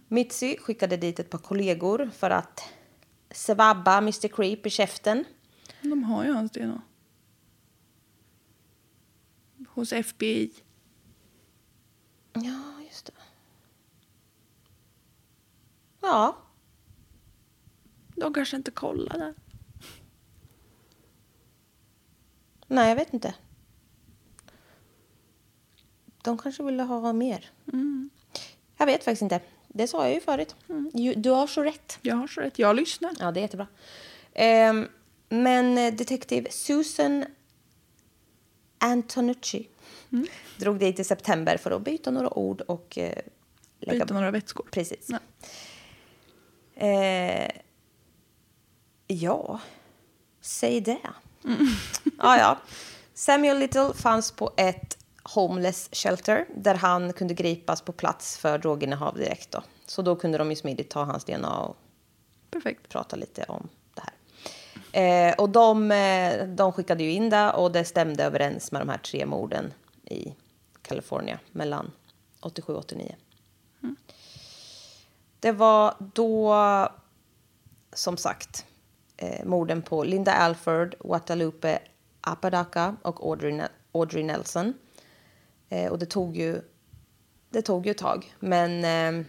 [0.09, 2.63] Mitzi skickade dit ett par kollegor för att
[3.31, 5.25] svabba Mr Creep i käften.
[5.83, 6.83] De har ju hans DNA.
[9.69, 10.53] Hos FBI.
[12.33, 13.13] Ja, just det.
[16.01, 16.37] Ja,
[18.17, 19.35] De kanske inte kollade.
[22.67, 23.35] Nej, jag vet inte.
[26.23, 27.51] De kanske ville ha mer.
[28.77, 29.41] Jag vet faktiskt inte.
[29.75, 30.57] Det sa jag ju förut.
[30.95, 31.99] Ju- Du har så rätt.
[32.03, 32.59] Jag har så rätt.
[32.59, 33.13] Jag lyssnar.
[33.21, 33.67] Ja, det är jättebra.
[34.35, 34.89] Ehm,
[35.29, 37.25] men eh, detektiv Susan
[38.79, 39.69] Antonucci
[40.57, 43.19] drog dit i september för att byta några ord och eh,
[43.81, 44.05] lägga...
[44.05, 44.67] Byta några vätskor.
[44.71, 45.09] Precis.
[45.09, 45.19] Ja.
[46.87, 47.51] Eh,
[49.07, 49.61] ja,
[50.41, 50.99] säg det.
[52.19, 52.59] ja, ja.
[53.15, 59.17] Samuel Little fanns på ett homeless shelter där han kunde gripas på plats för droginnehav
[59.17, 59.51] direkt.
[59.51, 59.63] Då.
[59.87, 61.77] Så då kunde de ju smidigt ta hans DNA och
[62.51, 62.89] Perfekt.
[62.89, 65.29] prata lite om det här.
[65.29, 68.89] Eh, och de, eh, de skickade ju in det och det stämde överens med de
[68.89, 69.73] här tre morden
[70.05, 70.35] i
[70.83, 71.91] Kalifornien mellan
[72.41, 73.17] 87 och 89.
[75.41, 76.57] Det var då,
[77.93, 78.67] som sagt,
[79.17, 81.79] eh, morden på Linda Alford, Guadalupe
[82.21, 83.63] Apodaca och Audrey,
[83.93, 84.75] Audrey Nelson.
[85.73, 86.63] Eh, och det tog ju,
[87.51, 89.27] det tog ju ett tag, men eh,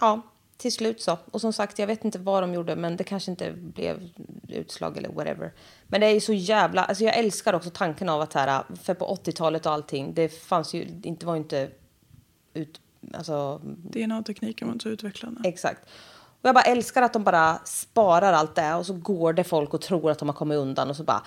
[0.00, 0.22] ja,
[0.56, 1.18] till slut så.
[1.30, 4.08] Och som sagt, jag vet inte vad de gjorde, men det kanske inte blev
[4.48, 5.52] utslag eller whatever.
[5.86, 8.94] Men det är ju så jävla, alltså jag älskar också tanken av att här, för
[8.94, 11.70] på 80-talet och allting, det fanns ju, inte var ju inte
[12.54, 12.80] ut,
[13.14, 15.48] alltså DNA-tekniken var inte så utvecklande.
[15.48, 15.82] Exakt.
[16.40, 19.74] Och jag bara älskar att de bara sparar allt det och så går det folk
[19.74, 21.22] och tror att de har kommit undan och så bara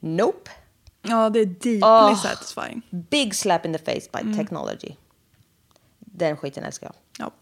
[0.00, 0.50] Nope.
[1.02, 2.22] Ja, det är deeply Åh.
[2.22, 2.82] satisfying.
[2.90, 4.94] Big slap in the face by technology.
[5.98, 6.94] Den skiten älskar jag.
[7.26, 7.32] Ja.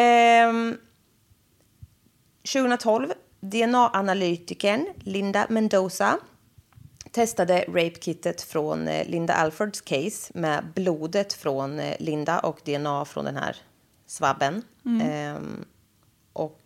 [0.00, 0.76] Ehm,
[2.52, 6.18] 2012, DNA-analytikern Linda Mendoza
[7.10, 13.24] testade rape-kittet från eh, Linda Alfords case med blodet från eh, Linda och DNA från
[13.24, 13.56] den här
[14.06, 14.62] svabben.
[15.02, 15.64] Ehm,
[16.32, 16.60] och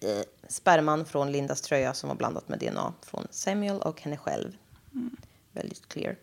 [0.00, 4.56] eh, sperman från Lindas tröja som var blandat med DNA från Samuel och henne själv.
[5.52, 6.16] Väldigt clear.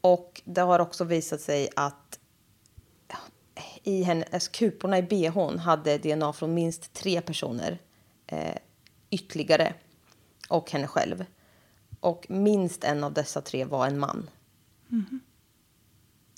[0.00, 2.18] Och det har också visat sig att
[3.82, 7.78] i hennes kuporna i bhn hade DNA från minst tre personer
[8.26, 8.56] eh,
[9.10, 9.74] ytterligare
[10.48, 11.24] och henne själv.
[12.00, 14.30] Och minst en av dessa tre var en man.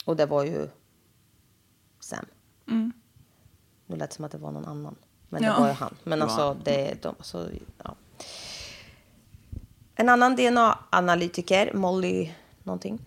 [0.05, 0.69] Och det var ju
[2.01, 2.27] Sam.
[3.87, 4.97] Nu lät det som att det var någon annan.
[5.33, 5.95] Men Ja, det var ju han.
[6.05, 7.47] Men alltså, det, de, så,
[7.85, 7.95] ja.
[9.95, 12.31] En annan DNA-analytiker, Molly
[12.63, 12.99] någonting,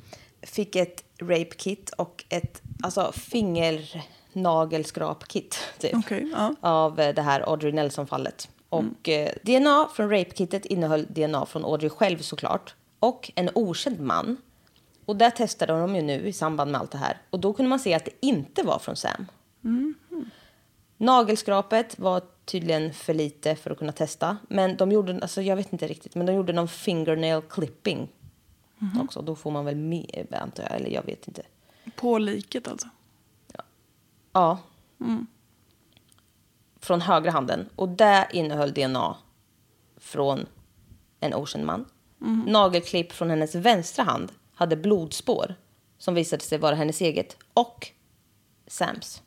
[0.42, 6.56] fick ett rape kit och ett alltså, fingernagelskrap-kit typ, Okej, ja.
[6.60, 8.50] av eh, det här Audrey Nelson-fallet.
[8.70, 14.38] Och eh, DNA från rape-kittet innehöll DNA från Audrey själv såklart och en okänd man.
[15.06, 17.22] Och där testade de ju nu i samband med allt det här.
[17.30, 19.26] Och då kunde man se att det inte var från Sam.
[21.06, 24.38] Nagelskrapet var tydligen för lite för att kunna testa.
[24.50, 28.10] Men de gjorde, alltså jag vet inte riktigt, men de gjorde någon fingernail clipping
[29.04, 29.22] också.
[29.22, 31.42] Då får man väl mer, antar jag, eller jag vet inte.
[31.96, 32.88] På liket alltså.
[34.34, 34.60] Ja.
[36.80, 37.70] Från högra handen.
[37.76, 39.18] Och det innehöll DNA
[39.98, 40.46] från
[41.20, 41.86] en okänd man.
[42.48, 45.56] Nagelklipp från hennes vänstra hand hade blodspår
[45.98, 47.92] som visade sig vara hennes eget och
[48.68, 49.22] Sams.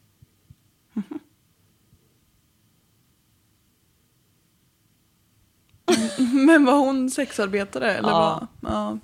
[6.46, 7.94] Men var hon sexarbetare?
[7.94, 8.48] Eller Ja.
[8.60, 8.72] Vad?
[8.72, 8.98] ja.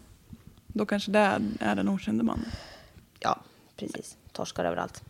[0.67, 2.47] Då kanske det är, är den okände mannen.
[3.21, 3.39] Ja,
[3.77, 4.17] precis.
[4.33, 5.03] Torskar överallt.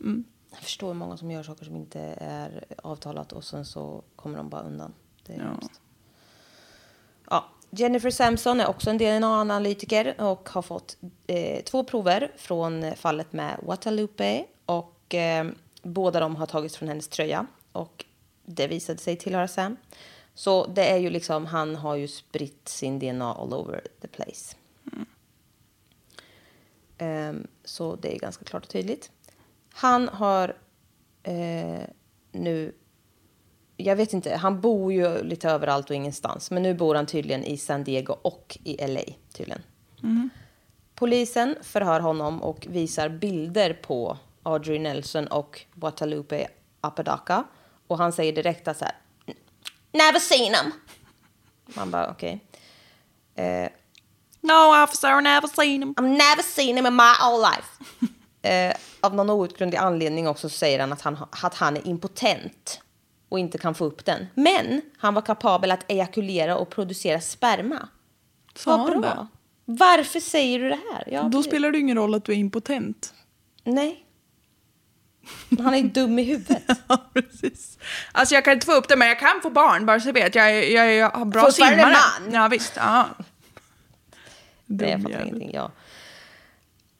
[0.00, 0.24] Mm.
[0.50, 4.48] Jag förstår många som gör saker som inte är avtalat och sen så kommer de
[4.48, 4.92] bara undan.
[5.26, 5.44] Det är Ja.
[5.44, 5.80] hemskt.
[7.30, 7.44] Ja.
[7.70, 10.96] Jennifer Sampson är också en DNA-analytiker och har fått
[11.26, 15.46] eh, två prover från fallet med Guadalupe och eh,
[15.82, 18.04] båda de har tagits från hennes tröja och
[18.44, 19.76] det visade sig tillhöra Sam.
[20.38, 24.56] Så det är ju liksom, han har ju spritt sin DNA all over the place.
[26.98, 29.10] Ehm, så det är ganska klart och tydligt.
[29.72, 30.56] Han har
[31.22, 31.82] eh,
[32.32, 32.74] nu...
[33.76, 36.50] Jag vet inte, han bor ju lite överallt och ingenstans.
[36.50, 39.00] Men nu bor han tydligen i San Diego och i LA
[39.32, 39.62] tydligen.
[40.94, 46.48] Polisen förhör honom och visar bilder på Audrey Nelson och Guadalupe
[46.80, 47.44] Apodaca.
[47.86, 48.94] Och han säger direkt att så här...
[49.92, 50.72] Never seen them!
[51.66, 52.44] Man bara okej.
[53.34, 53.68] Eh,
[54.40, 55.94] No officer, never seen him.
[55.94, 57.68] I've never seen him in my whole life.
[58.48, 62.80] eh, av någon outgrundlig anledning också så säger han att han, att han är impotent
[63.28, 64.26] och inte kan få upp den.
[64.34, 67.88] Men han var kapabel att ejakulera och producera sperma.
[68.54, 69.00] Sa Vad bra.
[69.00, 69.26] det?
[69.64, 71.04] Varför säger du det här?
[71.12, 73.14] Ja, Då spelar det ingen roll att du är impotent.
[73.64, 74.04] Nej.
[75.58, 76.62] Han är ju dum i huvudet.
[76.88, 77.78] Ja, precis.
[78.12, 80.12] Alltså jag kan inte få upp det, men jag kan få barn, bara så du
[80.12, 80.34] vet.
[80.34, 81.96] Jag, jag, jag har bra Fortfarande simmare.
[82.24, 82.32] man.
[82.34, 82.72] Ja, visst.
[82.76, 83.06] Ja.
[84.66, 85.52] Nej, jag fattar ingenting.
[85.52, 85.70] Jag,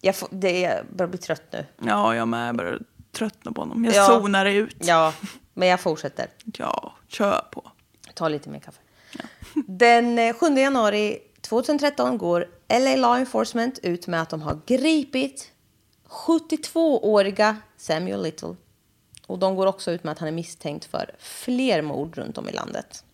[0.00, 1.66] jag, får, det, jag börjar bli trött nu.
[1.86, 2.48] Ja, jag med.
[2.48, 2.78] Jag börjar
[3.12, 3.84] tröttna på honom.
[3.84, 4.06] Jag Ja.
[4.06, 4.76] zonar ut.
[4.80, 5.14] Ja,
[5.54, 6.26] men jag fortsätter.
[6.58, 7.70] Ja, kör på.
[8.14, 8.78] Ta lite mer kaffe.
[9.66, 15.52] Den eh, 7 januari 2013 går LA Law Enforcement ut med att de har gripit
[16.08, 18.56] 72-åriga Samuel Little.
[19.26, 22.48] Och de går också ut med att han är misstänkt för fler mord runt om
[22.48, 23.04] i landet.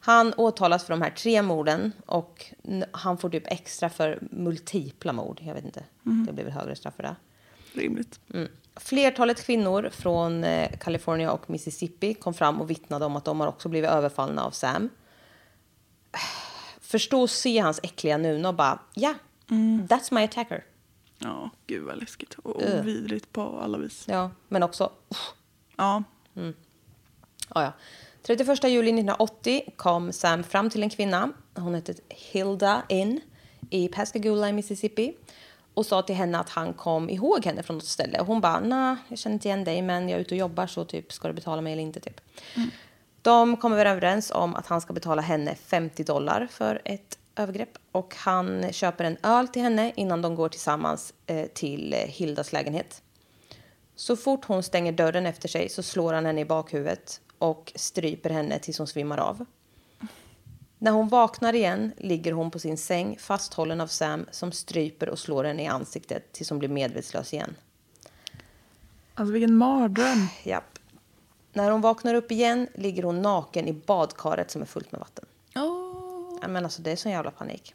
[0.00, 2.44] Han åtalas för de här tre morden och
[2.90, 5.40] han får typ extra för multipla mord.
[5.44, 5.84] Jag vet inte,
[6.26, 7.16] det blir väl högre straff för det.
[7.74, 8.20] rimligt.
[8.76, 13.46] Flertalet kvinnor från eh, California och Mississippi kom fram och vittnade om att de har
[13.46, 14.88] också blivit överfallna av Sam.
[16.80, 19.14] Förstå och se hans äckliga nuna och bara, ja,
[19.88, 20.64] that's my attacker.
[21.18, 22.34] Ja, gud vad läskigt.
[22.34, 22.82] Och Ugh.
[22.82, 24.04] vidrigt på alla vis.
[24.08, 25.32] Ja, men också, uff,
[25.76, 26.02] Ja,
[27.54, 27.72] Ja, ja.
[28.22, 33.20] 31 juli 1980 kom Sam fram till en kvinna, hon hette Hilda In,
[33.70, 35.14] i Pascagoula i Mississippi
[35.74, 38.20] och sa till henne att han kom ihåg henne från något ställe.
[38.20, 40.66] Och hon bara, nej, jag känner inte igen dig, men jag är ute och jobbar
[40.66, 42.00] så typ, ska du betala mig eller inte?
[42.00, 42.20] Typ.
[43.22, 48.14] De kommer överens om att han ska betala henne 50 dollar för ett övergrepp och
[48.16, 53.02] han köper en öl till henne innan de går tillsammans eh, till eh, Hildas lägenhet.
[53.96, 58.30] Så fort hon stänger dörren efter sig så slår han henne i bakhuvudet och stryper
[58.30, 59.44] henne tills hon svimmar av.
[60.78, 65.18] När hon vaknar igen ligger hon på sin säng fasthållen av Sam som stryper och
[65.18, 67.56] slår henne i ansiktet tills hon blir medvetslös igen.
[69.14, 70.26] alltså vilken mardröm.
[70.42, 70.78] Japp.
[71.52, 75.24] När hon vaknar upp igen ligger hon naken i badkaret som är fullt med vatten.
[76.48, 77.74] Men alltså det är sån jävla panik.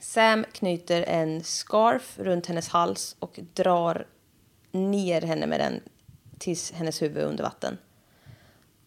[0.00, 4.06] Sam knyter en scarf runt hennes hals och drar
[4.72, 5.80] ner henne med den
[6.38, 7.78] tills hennes huvud är under vatten.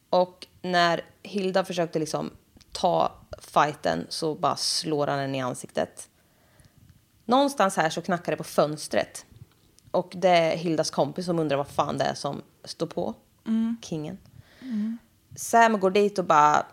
[0.10, 2.32] Och när Hilda försökte liksom
[2.72, 6.10] ta fighten så bara slår han henne i ansiktet.
[7.26, 9.26] Någonstans här så knackar det på fönstret.
[9.92, 13.14] Och det är Hildas kompis som undrar vad fan det är som står på.
[13.82, 14.18] Kingen.
[15.36, 16.66] Sam går dit och bara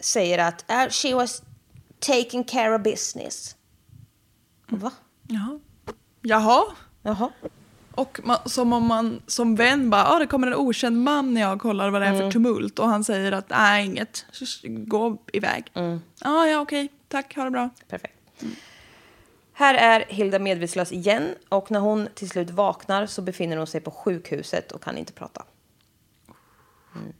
[0.00, 1.42] säger att "Ah, she was
[1.98, 3.56] taking care of business.
[4.68, 4.92] Va?
[5.28, 5.60] Jaha.
[6.22, 6.64] Jaha.
[7.02, 7.30] Jaha.
[7.94, 11.40] Och man, som om man som vän bara, ah, det kommer en okänd man när
[11.40, 14.60] jag kollar vad det är för tumult och han säger att nej inget, så s-
[14.64, 15.70] gå iväg.
[16.20, 17.70] Ah, ja okej, tack, ha det bra.
[17.88, 18.16] Perfekt.
[19.52, 23.80] Här är Hilda medvetslös igen och när hon till slut vaknar så befinner hon sig
[23.80, 25.44] på sjukhuset och kan inte prata.
[26.96, 27.12] Mm.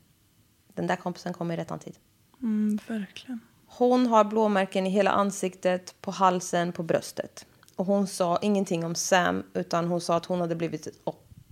[0.74, 1.96] Den där kompisen kommer i rättan tid.
[2.42, 3.40] Mm, verkligen.
[3.66, 7.46] Hon har blåmärken i hela ansiktet, på halsen, på bröstet.
[7.76, 11.00] Och hon sa ingenting om Sam utan hon sa att hon hade blivit ett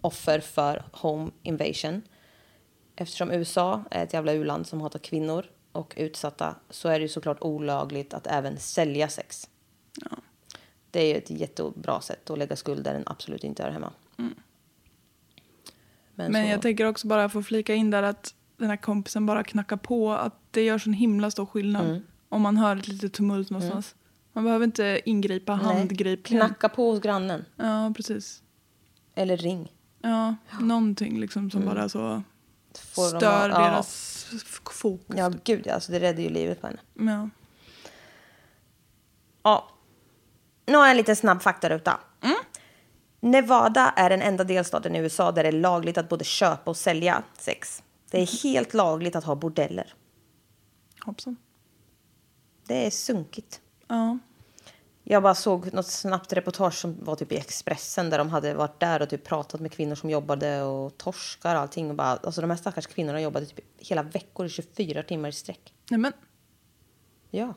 [0.01, 2.03] offer för home invasion.
[2.97, 7.09] Eftersom USA är ett jävla uland som hatar kvinnor och utsatta så är det ju
[7.09, 9.49] såklart olagligt att även sälja sex.
[10.91, 13.93] Det är ju ett jättebra sätt att lägga skuld där den absolut inte hör hemma.
[16.15, 19.27] Men, Men så, jag tänker också bara få flika in där att den här kompisen
[19.27, 22.03] bara knackar på att det gör sån himla stor skillnad Mm.
[22.29, 23.95] om man hör ett litet tumult någonstans.
[24.33, 26.47] Man behöver inte ingripa handgripligen.
[26.49, 27.45] knacka på hos grannen.
[27.57, 28.43] Ja, precis.
[29.15, 29.73] Eller ring.
[30.03, 32.23] Ja, någonting liksom som bara så Mm.
[32.95, 33.71] Får de stör ha- ja.
[33.71, 34.27] deras
[34.65, 35.17] fokus.
[35.19, 35.75] Ja, gud ja.
[35.75, 36.81] Alltså, det räddar ju livet på henne.
[37.13, 37.29] Ja.
[39.43, 39.69] Ja.
[40.67, 42.01] Nu har jag en liten snabb faktaruta.
[43.21, 46.77] Nevada är den enda delstaten i USA där det är lagligt att både köpa och
[46.77, 47.83] sälja sex.
[48.11, 49.95] Det är helt lagligt att ha bordeller.
[51.01, 51.37] Hoppsan.
[52.67, 53.61] Det är sunkigt.
[53.89, 54.19] Ja.
[55.05, 58.81] Jag bara såg något snabbt reportage som var typ i Expressen där de hade varit
[58.81, 61.91] där och typ pratat med kvinnor som jobbade och torskar och allting.
[61.91, 65.33] Och bara, alltså de här stackars kvinnorna jobbade typ hela veckor i 24 timmar i
[65.33, 65.75] sträck.
[65.91, 66.13] Nej, men
[67.31, 67.55] Ja.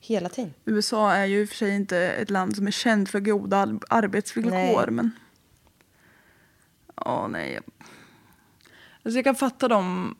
[0.00, 0.54] Hela tiden.
[0.64, 3.56] USA är ju i och för sig inte ett land som är känt för goda
[3.56, 4.50] ar- arbetsvillkor.
[4.50, 4.90] Nej.
[4.90, 5.10] Men...
[6.94, 7.60] Ja, nej.
[9.08, 10.14] Alltså jag kan fatta de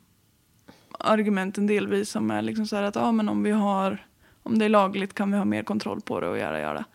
[0.99, 4.05] argumenten delvis som är liksom så här att ja, men om vi har
[4.43, 6.85] om det är lagligt kan vi ha mer kontroll på det och göra göra.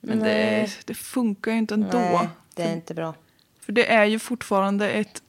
[0.00, 1.98] Men det, det funkar ju inte ändå.
[1.98, 3.14] Nej, det är inte bra.
[3.60, 5.22] för det är ju fortfarande ett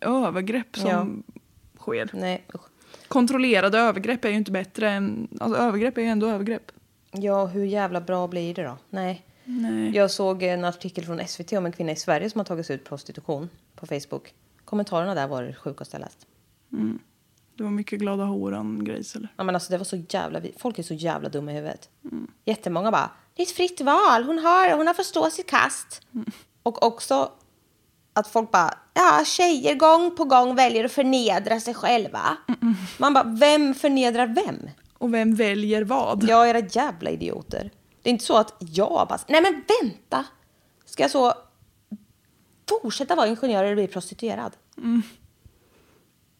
[0.00, 1.22] övergrepp som
[1.78, 2.10] sker.
[2.12, 2.44] Nej.
[3.08, 5.28] Kontrollerade övergrepp är ju inte bättre än...
[5.40, 6.72] Alltså övergrepp är ju ändå övergrepp.
[7.10, 8.78] Ja, hur jävla bra blir det då?
[8.90, 9.26] Nej.
[9.44, 9.96] Nej.
[9.96, 12.76] Jag såg en artikel från SVT om en kvinna i Sverige som har tagit sig
[12.76, 14.34] ut prostitution på Facebook.
[14.72, 16.26] Kommentarerna där var det sjukaste jag läst.
[17.56, 19.28] Det var mycket glada horan-grejs eller?
[19.36, 20.40] Ja, men alltså, det var så jävla...
[20.58, 21.90] Folk är så jävla dumma i huvudet.
[22.44, 24.24] Jättemånga bara, det är ett fritt val.
[24.24, 26.00] Hon har, hon har fått stå sitt kast.
[26.62, 27.32] Och också
[28.12, 32.36] att folk bara, ja, tjejer gång på gång väljer att förnedra sig själva.
[32.98, 34.70] Man bara, vem förnedrar vem?
[34.98, 36.24] Och vem väljer vad?
[36.28, 37.70] Ja, era jävla idioter.
[38.02, 40.24] Det är inte så att jag bara, nej men vänta.
[40.84, 41.34] Ska jag så
[42.66, 44.52] fortsätta vara ingenjör eller bli prostituerad?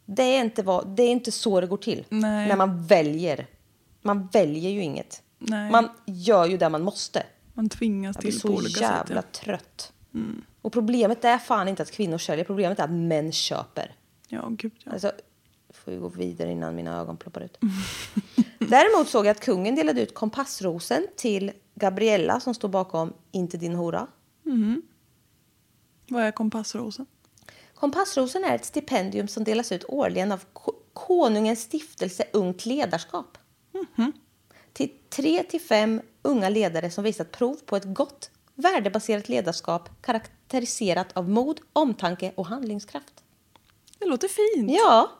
[0.06, 2.04] Det, är inte vad, det är inte så det går till.
[2.08, 2.48] Nej.
[2.48, 3.46] När man väljer.
[4.02, 5.22] Man väljer ju inget.
[5.38, 5.70] Nej.
[5.70, 7.22] Man gör ju det man måste.
[7.54, 9.40] Man tvingas Jag blir till på så olika jävla sätt.
[9.40, 9.44] ja.
[9.44, 9.92] trött.
[10.62, 12.44] Och problemet är fan inte att kvinnor säljer.
[12.44, 13.94] Problemet är att män köper.
[14.28, 14.92] Ja, gud ja.
[14.92, 15.12] Alltså,
[15.70, 17.58] får vi gå vidare innan mina ögon ploppar ut.
[18.58, 23.74] Däremot såg jag att kungen delade ut kompassrosen till Gabriella som står bakom Inte din
[23.74, 24.06] hora.
[26.08, 27.06] Vad är kompassrosen?
[27.74, 33.38] Kompassrosen är ett stipendium som delas ut årligen av Ko- Konungens stiftelse Ungt ledarskap.
[34.72, 41.12] Till tre till fem unga ledare som visat prov på ett gott, värdebaserat ledarskap karaktäriserat
[41.16, 43.24] av mod, omtanke och handlingskraft.
[43.98, 44.70] Det låter fint.
[44.70, 45.10] Ja,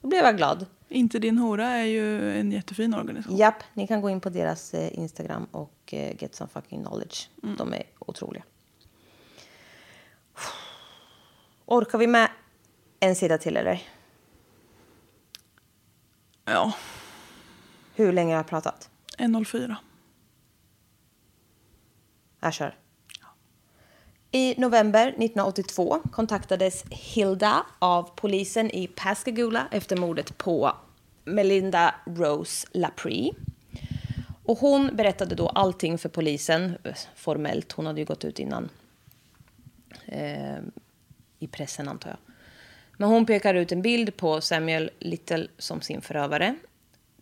[0.00, 0.66] då blev jag glad.
[0.88, 3.36] Inte din hora är ju en jättefin organisation.
[3.36, 7.28] Japp, ni kan gå in på deras eh, Instagram och eh, get some fucking knowledge.
[7.58, 8.44] De är otroliga.
[11.66, 12.28] Orkar vi med
[13.00, 13.82] en sida till eller?
[16.44, 16.72] Ja,
[17.94, 18.90] Hur länge har jag pratat?
[19.18, 19.76] 1.04.
[22.40, 22.76] Jag kör.
[24.30, 30.72] I november 1982 kontaktades Hilda av polisen i Pascagoula efter mordet på
[31.24, 33.32] Melinda Rose Laprie.
[34.44, 36.78] Och hon berättade då allting för polisen,
[37.16, 37.72] formellt.
[37.72, 38.68] Hon hade ju gått ut innan
[40.06, 40.58] eh,
[41.38, 42.18] i pressen, antar jag.
[42.98, 46.54] Men hon pekar ut en bild på Samuel Little som sin förövare.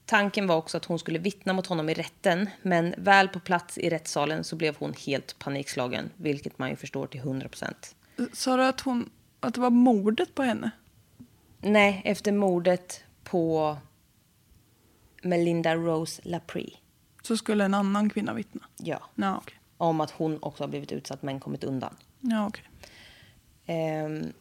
[0.04, 3.78] Tanken var också att hon skulle vittna mot honom i rätten, men väl på plats
[3.78, 7.94] i rättssalen så blev hon helt panikslagen, vilket man ju förstår till 100 procent.
[8.32, 9.10] Sa du att, hon,
[9.40, 10.70] att det var mordet på henne?
[11.60, 13.76] Nej, efter mordet på
[15.22, 16.76] Melinda Rose Laprie.
[17.22, 18.60] Så skulle en annan kvinna vittna?
[18.78, 19.00] Ja.
[19.14, 19.60] Ja, okej.
[19.76, 21.96] Om att hon också har blivit utsatt men kommit undan.
[22.22, 22.64] Ja, okej.
[23.66, 24.32] Ehm,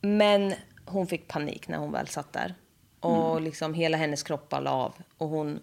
[0.00, 0.52] men
[0.84, 2.54] hon fick panik när hon väl satt där.
[3.00, 4.94] Och liksom hela hennes kropp la av.
[5.18, 5.60] Och hon,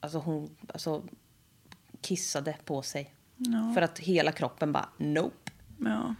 [0.00, 1.02] alltså hon alltså,
[2.00, 3.14] kissade på sig.
[3.74, 5.50] För att hela kroppen bara nope.
[5.78, 6.14] Ja,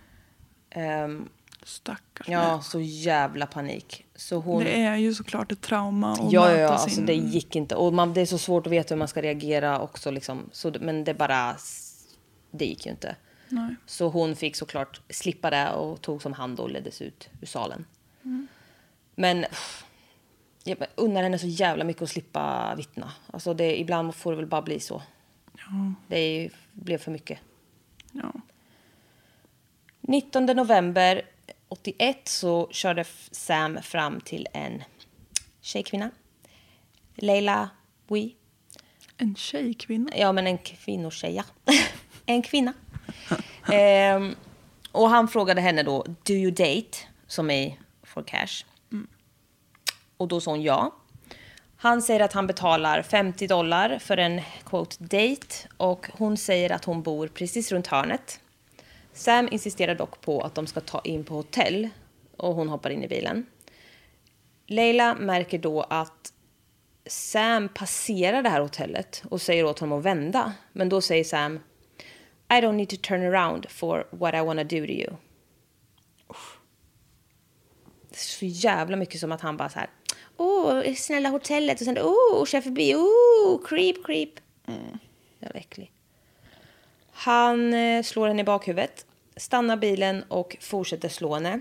[0.70, 1.28] Ehm,
[1.62, 2.62] stackars ja, människa.
[2.62, 4.06] så jävla panik.
[4.14, 4.64] Så hon...
[4.64, 6.84] Det är ju såklart ett trauma att Ja, ja, möta ja sin...
[6.84, 7.74] alltså det gick inte.
[7.74, 10.10] Och man, det är så svårt att veta hur man ska reagera också.
[10.10, 10.50] Liksom.
[10.52, 11.56] Så, men det bara...
[12.50, 13.16] Det gick ju inte.
[13.50, 13.74] Nej.
[13.86, 17.84] Så hon fick såklart slippa det och tog som hand och leddes ut ur salen.
[19.14, 19.84] Men pff,
[20.64, 23.12] jag unnar henne så jävla mycket att slippa vittna.
[23.26, 25.02] Alltså det, ibland får det väl bara bli så.
[26.08, 27.38] Det är, ju- blev för mycket.
[28.12, 28.32] Ja.
[30.00, 31.22] 19 november
[31.68, 34.82] 81 så körde Sam fram till en
[35.60, 36.10] tjejkvinna.
[37.14, 37.70] Leila
[38.08, 38.30] Wee.
[39.16, 40.10] En tjejkvinna?
[40.16, 41.44] Ja, men en kvinnotjeja.
[42.26, 42.72] en kvinna.
[43.72, 44.34] Ehm,
[44.92, 46.98] och han frågade henne då, do you date?
[47.26, 48.64] Som i for cash.
[50.16, 50.94] Och då sa hon ja.
[51.76, 56.84] Han säger att han betalar 50 dollar för en quote date och hon säger att
[56.84, 58.40] hon bor precis runt hörnet.
[59.12, 61.88] Sam insisterar dock på att de ska ta in på hotell
[62.36, 63.46] och hon hoppar in i bilen.
[64.66, 66.32] Leila märker då att
[67.06, 70.52] Sam passerar det här hotellet och säger åt honom att vända.
[70.72, 71.60] Men då säger Sam
[72.50, 75.16] I don't need to turn around for what I wanna do to you.
[76.28, 76.58] Uff.
[78.08, 79.88] Det är så jävla mycket som att han bara så här.
[80.36, 82.94] Åh, snälla hotellet och sen åh, kör förbi.
[82.94, 84.30] Åh, creep, creep.
[85.40, 85.92] Jävla äcklig.
[87.10, 91.60] Han eh, slår henne i bakhuvudet, stannar bilen och fortsätter slå henne.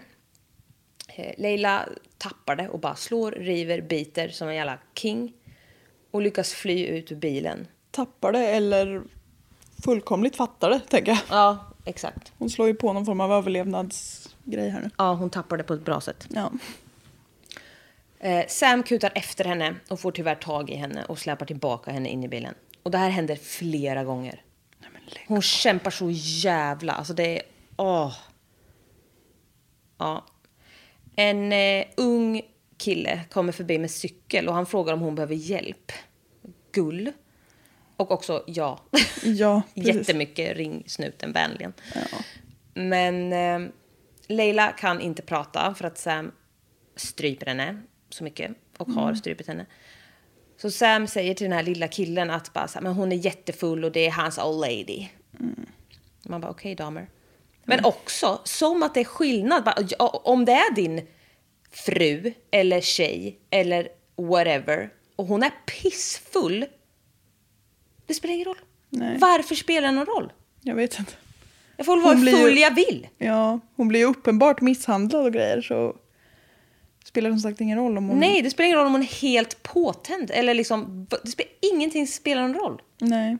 [1.15, 5.33] Eh, Leila tappar det och bara slår, river, biter som en jävla king.
[6.11, 7.67] Och lyckas fly ut ur bilen.
[7.91, 9.03] Tappar det eller
[9.84, 11.19] fullkomligt fattar det, tänker jag.
[11.30, 12.34] Ja, exakt.
[12.38, 14.89] Hon slår ju på någon form av överlevnadsgrej här nu.
[14.97, 16.27] Ja, hon tappar det på ett bra sätt.
[16.30, 16.51] Ja.
[18.19, 22.09] Eh, Sam kutar efter henne och får tyvärr tag i henne och släpar tillbaka henne
[22.09, 22.53] in i bilen.
[22.84, 24.41] Och det här händer flera gånger.
[25.27, 26.93] Hon kämpar så jävla...
[26.93, 27.41] Alltså det är...
[27.77, 28.13] Åh.
[29.97, 30.25] Ja.
[31.15, 32.41] En eh, ung
[32.77, 35.91] kille kommer förbi med cykel och han frågar om hon behöver hjälp.
[36.71, 37.11] Gull.
[38.00, 38.80] Och också ja.
[39.24, 39.95] Ja, precis.
[39.95, 41.74] Jättemycket ring snuten vänligen.
[42.74, 43.71] Men eh,
[44.28, 46.32] Leila kan inte prata för att Sam
[46.96, 49.66] stryper henne så mycket och har strypit henne.
[50.62, 53.84] Så Sam säger till den här lilla killen att bara, här, men hon är jättefull
[53.84, 55.08] och det är hans old lady.
[56.24, 57.09] Man bara okej damer.
[57.63, 59.63] Men också som att det är skillnad.
[59.63, 61.08] Bara, ja, Om det är din
[61.71, 66.66] fru eller tjej eller whatever och hon är pissfull.
[68.09, 68.57] Det spelar ingen roll.
[68.89, 69.17] Nej.
[69.17, 70.31] Varför spelar det någon roll?
[70.61, 71.11] Jag vet inte.
[71.77, 73.07] Jag får väl Hon vara ju- full jag vill.
[73.17, 75.95] Ja, hon blir ju uppenbart misshandlad och grejer så
[77.05, 78.19] spelar som sagt ingen roll om hon...
[78.19, 80.31] Nej, det spelar ingen roll om hon är helt påtänd.
[80.33, 82.81] Eller liksom, det spelar, ingenting spelar någon roll.
[82.99, 83.37] Nej.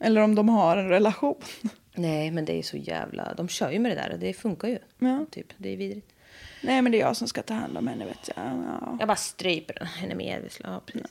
[0.00, 1.34] Eller om de har en relation.
[1.94, 3.34] Nej, men det är så jävla...
[3.34, 4.16] De kör ju med det där.
[4.20, 4.78] Det funkar ju.
[4.98, 5.26] Ja.
[5.30, 6.12] Typ, det är vidrigt.
[6.62, 8.46] Nej, men det är jag som ska ta hand om henne vet jag.
[8.46, 8.96] Ja.
[8.98, 10.50] Jag bara stryper henne med.
[10.64, 11.06] Ja, precis.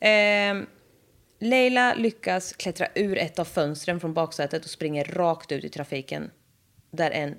[0.00, 0.66] Ehm,
[1.38, 6.30] Leila lyckas klättra ur ett av fönstren från baksätet och springer rakt ut i trafiken.
[6.90, 7.36] Där en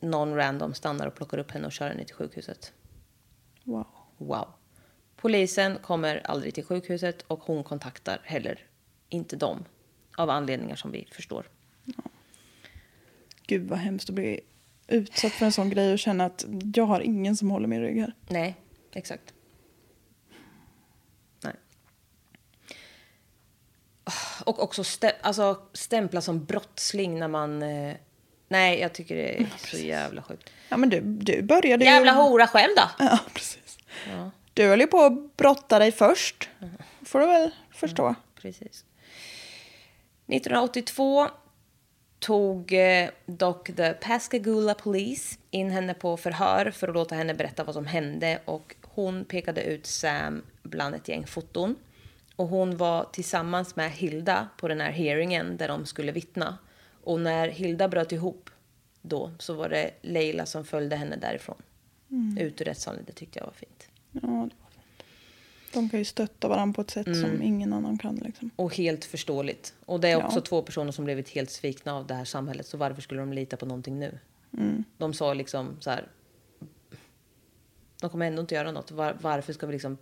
[0.00, 2.72] non-random stannar och plockar upp henne och kör henne till sjukhuset.
[3.64, 3.86] Wow.
[4.18, 4.48] Wow.
[5.16, 8.66] Polisen kommer aldrig till sjukhuset och hon kontaktar heller
[9.08, 9.64] inte dem.
[10.16, 11.46] Av anledningar som vi förstår.
[13.46, 14.40] Gud vad hemskt att bli
[14.88, 16.44] utsatt för en sån grej och känna att
[16.74, 18.14] jag har ingen som håller min rygg här.
[18.28, 18.56] Nej,
[18.92, 19.34] exakt.
[24.44, 27.62] Och också stä alltså, stämpla som brottsling när man...
[27.62, 27.94] Eh,
[28.48, 30.50] nej, jag tycker det är så jävla sjukt.
[30.68, 31.90] Ja men du, du började ju...
[31.90, 32.88] Jävla hora själv då!
[33.04, 33.78] Ja, precis.
[34.54, 36.48] Du höll ju på att brotta dig först.
[37.02, 38.14] får du väl förstå.
[38.34, 38.84] Precis.
[40.26, 41.28] 1982
[42.18, 47.64] tog eh, dock the Pascagoula Police in henne på förhör för att låta henne berätta
[47.64, 51.76] vad som hände och hon pekade ut Sam bland ett gäng foton.
[52.38, 56.58] Och hon var tillsammans med Hilda på den här hearingen där de skulle vittna.
[57.04, 58.50] Och när Hilda bröt ihop
[59.02, 61.62] då så var det Leila som följde henne därifrån.
[62.38, 63.88] Ut ur rättssalen, det tyckte jag var fint.
[64.12, 65.04] Ja, det var fint.
[65.72, 68.16] De kan ju stötta varandra på ett sätt som ingen annan kan.
[68.16, 68.50] Liksom.
[68.56, 69.74] Och helt förståeligt.
[69.86, 70.42] Och det är också Ja.
[70.42, 72.66] två personer som blivit helt svikna av det här samhället.
[72.66, 74.18] Så varför skulle de lita på någonting nu?
[74.96, 76.08] De sa liksom så här.
[78.00, 78.90] De kommer ändå inte göra något.
[78.90, 79.98] Var, varför ska vi liksom...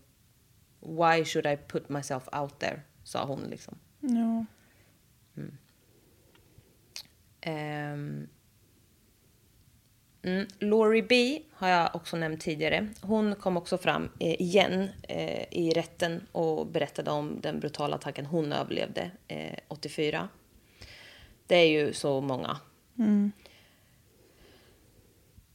[0.87, 2.81] Why should I put myself out there?
[3.05, 3.79] Sa hon liksom.
[4.01, 4.45] Ja.
[7.41, 8.29] Ehm.
[10.23, 10.47] Mm.
[10.59, 12.89] Laurie B har jag också nämnt tidigare.
[13.01, 18.27] Hon kom också fram eh, igen eh, i rätten och berättade om den brutala attacken
[18.27, 20.29] hon överlevde eh, 84.
[21.47, 22.61] Det är ju så många.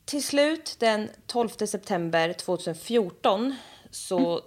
[0.05, 3.55] Till slut den 12 september 2014
[3.91, 4.41] så...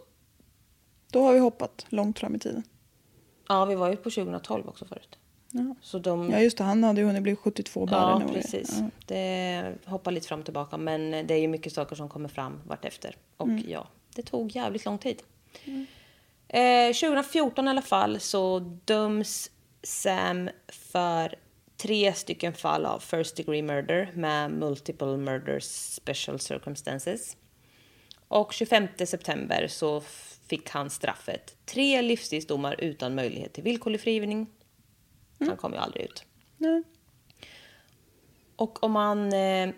[1.14, 2.62] Då har vi hoppat långt fram i tiden.
[3.48, 5.18] Ja, vi var ju på 2012 också förut.
[5.50, 5.74] Ja.
[5.80, 6.30] Så de...
[6.30, 8.22] Ja just det, han hade ju hunnit bli 72 bara.
[8.26, 8.78] Ja, precis.
[8.78, 8.90] Ja.
[9.06, 12.60] Det hoppar lite fram och tillbaka, men det är ju mycket saker som kommer fram
[12.66, 13.16] vartefter.
[13.36, 13.64] Och Mm.
[13.68, 15.22] ja, det tog jävligt lång tid.
[16.48, 19.50] Eh, 2014 i alla fall så döms
[19.82, 21.34] Sam för
[21.76, 27.36] tre stycken fall av first degree murder med multiple murders special circumstances.
[28.28, 30.02] Och 25 september så
[30.46, 34.46] fick han straffet tre livstidsdomar utan möjlighet till villkorlig frigivning.
[35.38, 36.24] Han kom ju aldrig ut.
[36.56, 36.82] Nej.
[38.56, 39.70] Och om man eh,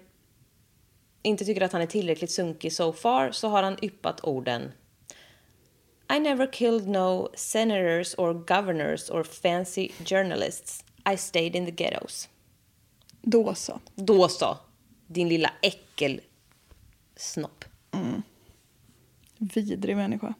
[1.23, 4.73] inte tycker att han är tillräckligt sunkig so far så har han yppat orden
[6.17, 10.85] I never killed no senators or governors or fancy journalists.
[11.13, 12.29] I stayed in the ghettos.
[13.23, 13.81] Då så.
[13.95, 14.59] Då så,
[15.07, 16.21] din lilla äckel
[17.17, 17.65] snopp.
[19.39, 20.35] Vidrig människa.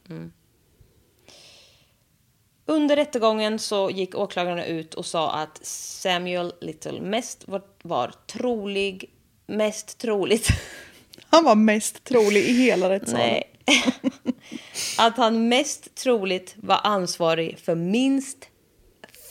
[2.67, 9.11] Under rättegången så gick åklagarna ut och sa att Samuel Little mest var, var trolig,
[9.47, 10.49] mest troligt
[11.29, 13.29] Han var mest trolig i hela rättssalen.
[13.29, 13.53] Nej.
[14.99, 18.49] att han mest troligt var ansvarig för minst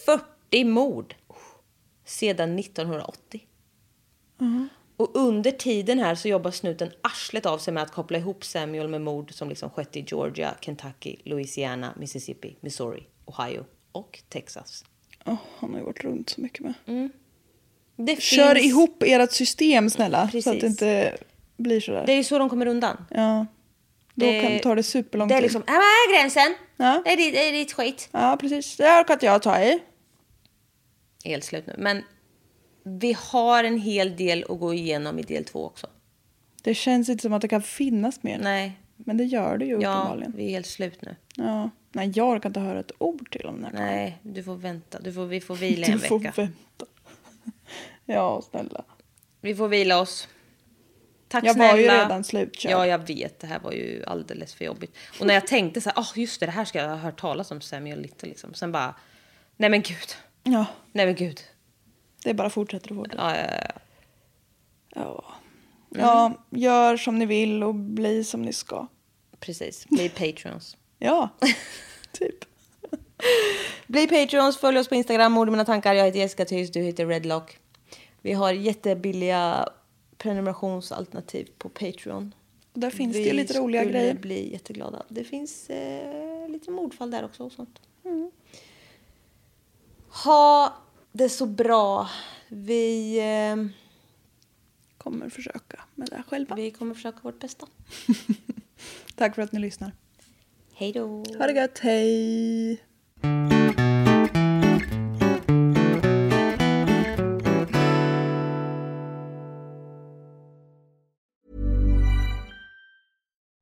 [0.05, 1.15] 40 mord
[2.05, 3.47] sedan 1980.
[4.97, 8.87] Och under tiden här så jobbar snuten arslet av sig med att koppla ihop Samuel
[8.87, 14.85] med mord som liksom skett i Georgia, Kentucky, Louisiana, Mississippi, Missouri, Ohio och Texas.
[15.25, 16.73] Åh, han har ju varit runt så mycket med.
[17.95, 20.17] Det Kör finns- ihop ert system snälla.
[20.17, 20.61] Så att Precis.
[20.61, 21.17] det inte
[21.57, 22.03] blir sådär.
[22.05, 23.05] Det är ju så de kommer undan.
[23.09, 23.45] Ja.
[24.13, 25.43] Då Det- kan, tar det superlång Det är tid.
[25.43, 26.55] liksom, här är gränsen.
[26.77, 27.01] Ja.
[27.05, 28.09] Det är ditt, det är ditt skit.
[28.11, 28.77] Ja, precis.
[28.77, 29.79] Det här kan inte jag ta i.
[31.25, 31.75] helt slut nu.
[31.77, 32.03] Men
[32.87, 35.87] vi har en hel del att gå igenom i del två också.
[36.63, 38.39] Det känns inte som att det kan finnas mer.
[38.39, 40.33] Nej, Men det gör det ju ja, uppenbarligen.
[40.35, 41.15] vi är helt slut nu.
[41.35, 41.69] Ja.
[41.91, 43.85] Nej, jag kan inte höra ett ord till om den här.
[43.85, 44.99] Nej, du får vänta.
[44.99, 46.33] Du får, vi får vila en Du får vecka.
[46.35, 46.85] vänta.
[48.05, 48.83] Ja, snälla.
[49.41, 50.27] Vi får vila oss.
[51.27, 51.71] Tack Jag snälla.
[51.71, 52.71] var ju redan slutkörd.
[52.71, 53.39] Ja, jag vet.
[53.39, 54.95] Det här var ju alldeles för jobbigt.
[55.19, 57.19] Och när jag tänkte så här, oh, just det, det här ska jag ha hört
[57.19, 58.53] talas om Samuel Little liksom.
[58.53, 58.95] Sen bara,
[59.57, 60.15] nej men gud.
[60.43, 61.41] Ja, Nej men gud.
[62.25, 63.23] Det bara fortsätter och fortsätter.
[63.23, 63.71] Ja, ja, ja.
[64.95, 65.35] Ja.
[65.89, 68.87] ja, gör som ni vill och bli som ni ska.
[69.39, 69.85] Precis.
[69.89, 70.77] Bli Patreons.
[70.99, 71.29] Ja,
[72.11, 72.45] typ.
[73.87, 75.93] Bli Patreons, följ oss på Instagram, mord i mina tankar.
[75.93, 77.59] Jag heter Jessica Thys, du heter Redlock.
[78.21, 79.69] Vi har jättebilliga
[80.17, 82.35] prenumerationsalternativ på Patreon.
[82.73, 84.13] Och där finns det Vi ju lite roliga grejer.
[84.15, 85.03] bli jätteglada.
[85.09, 87.79] Det finns eh, lite mordfall där också och sånt.
[88.05, 88.31] Mm.
[90.23, 90.75] Ha
[91.17, 92.09] det så bra.
[92.47, 93.65] Vi, eh,
[94.97, 96.55] Kommer försöka med det här själva.
[96.55, 97.67] vi kommer försöka vårt bästa.
[99.15, 99.91] Tack för att ni lyssnar.
[100.73, 101.23] Hej då.
[101.37, 102.81] Ha det gött, hej!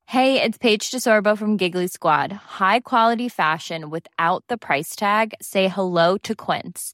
[0.06, 2.32] Hey, it's Paige DeSorbo from Giggly Squad.
[2.32, 5.34] High quality fashion without the price tag.
[5.42, 6.94] Say hello to Quince.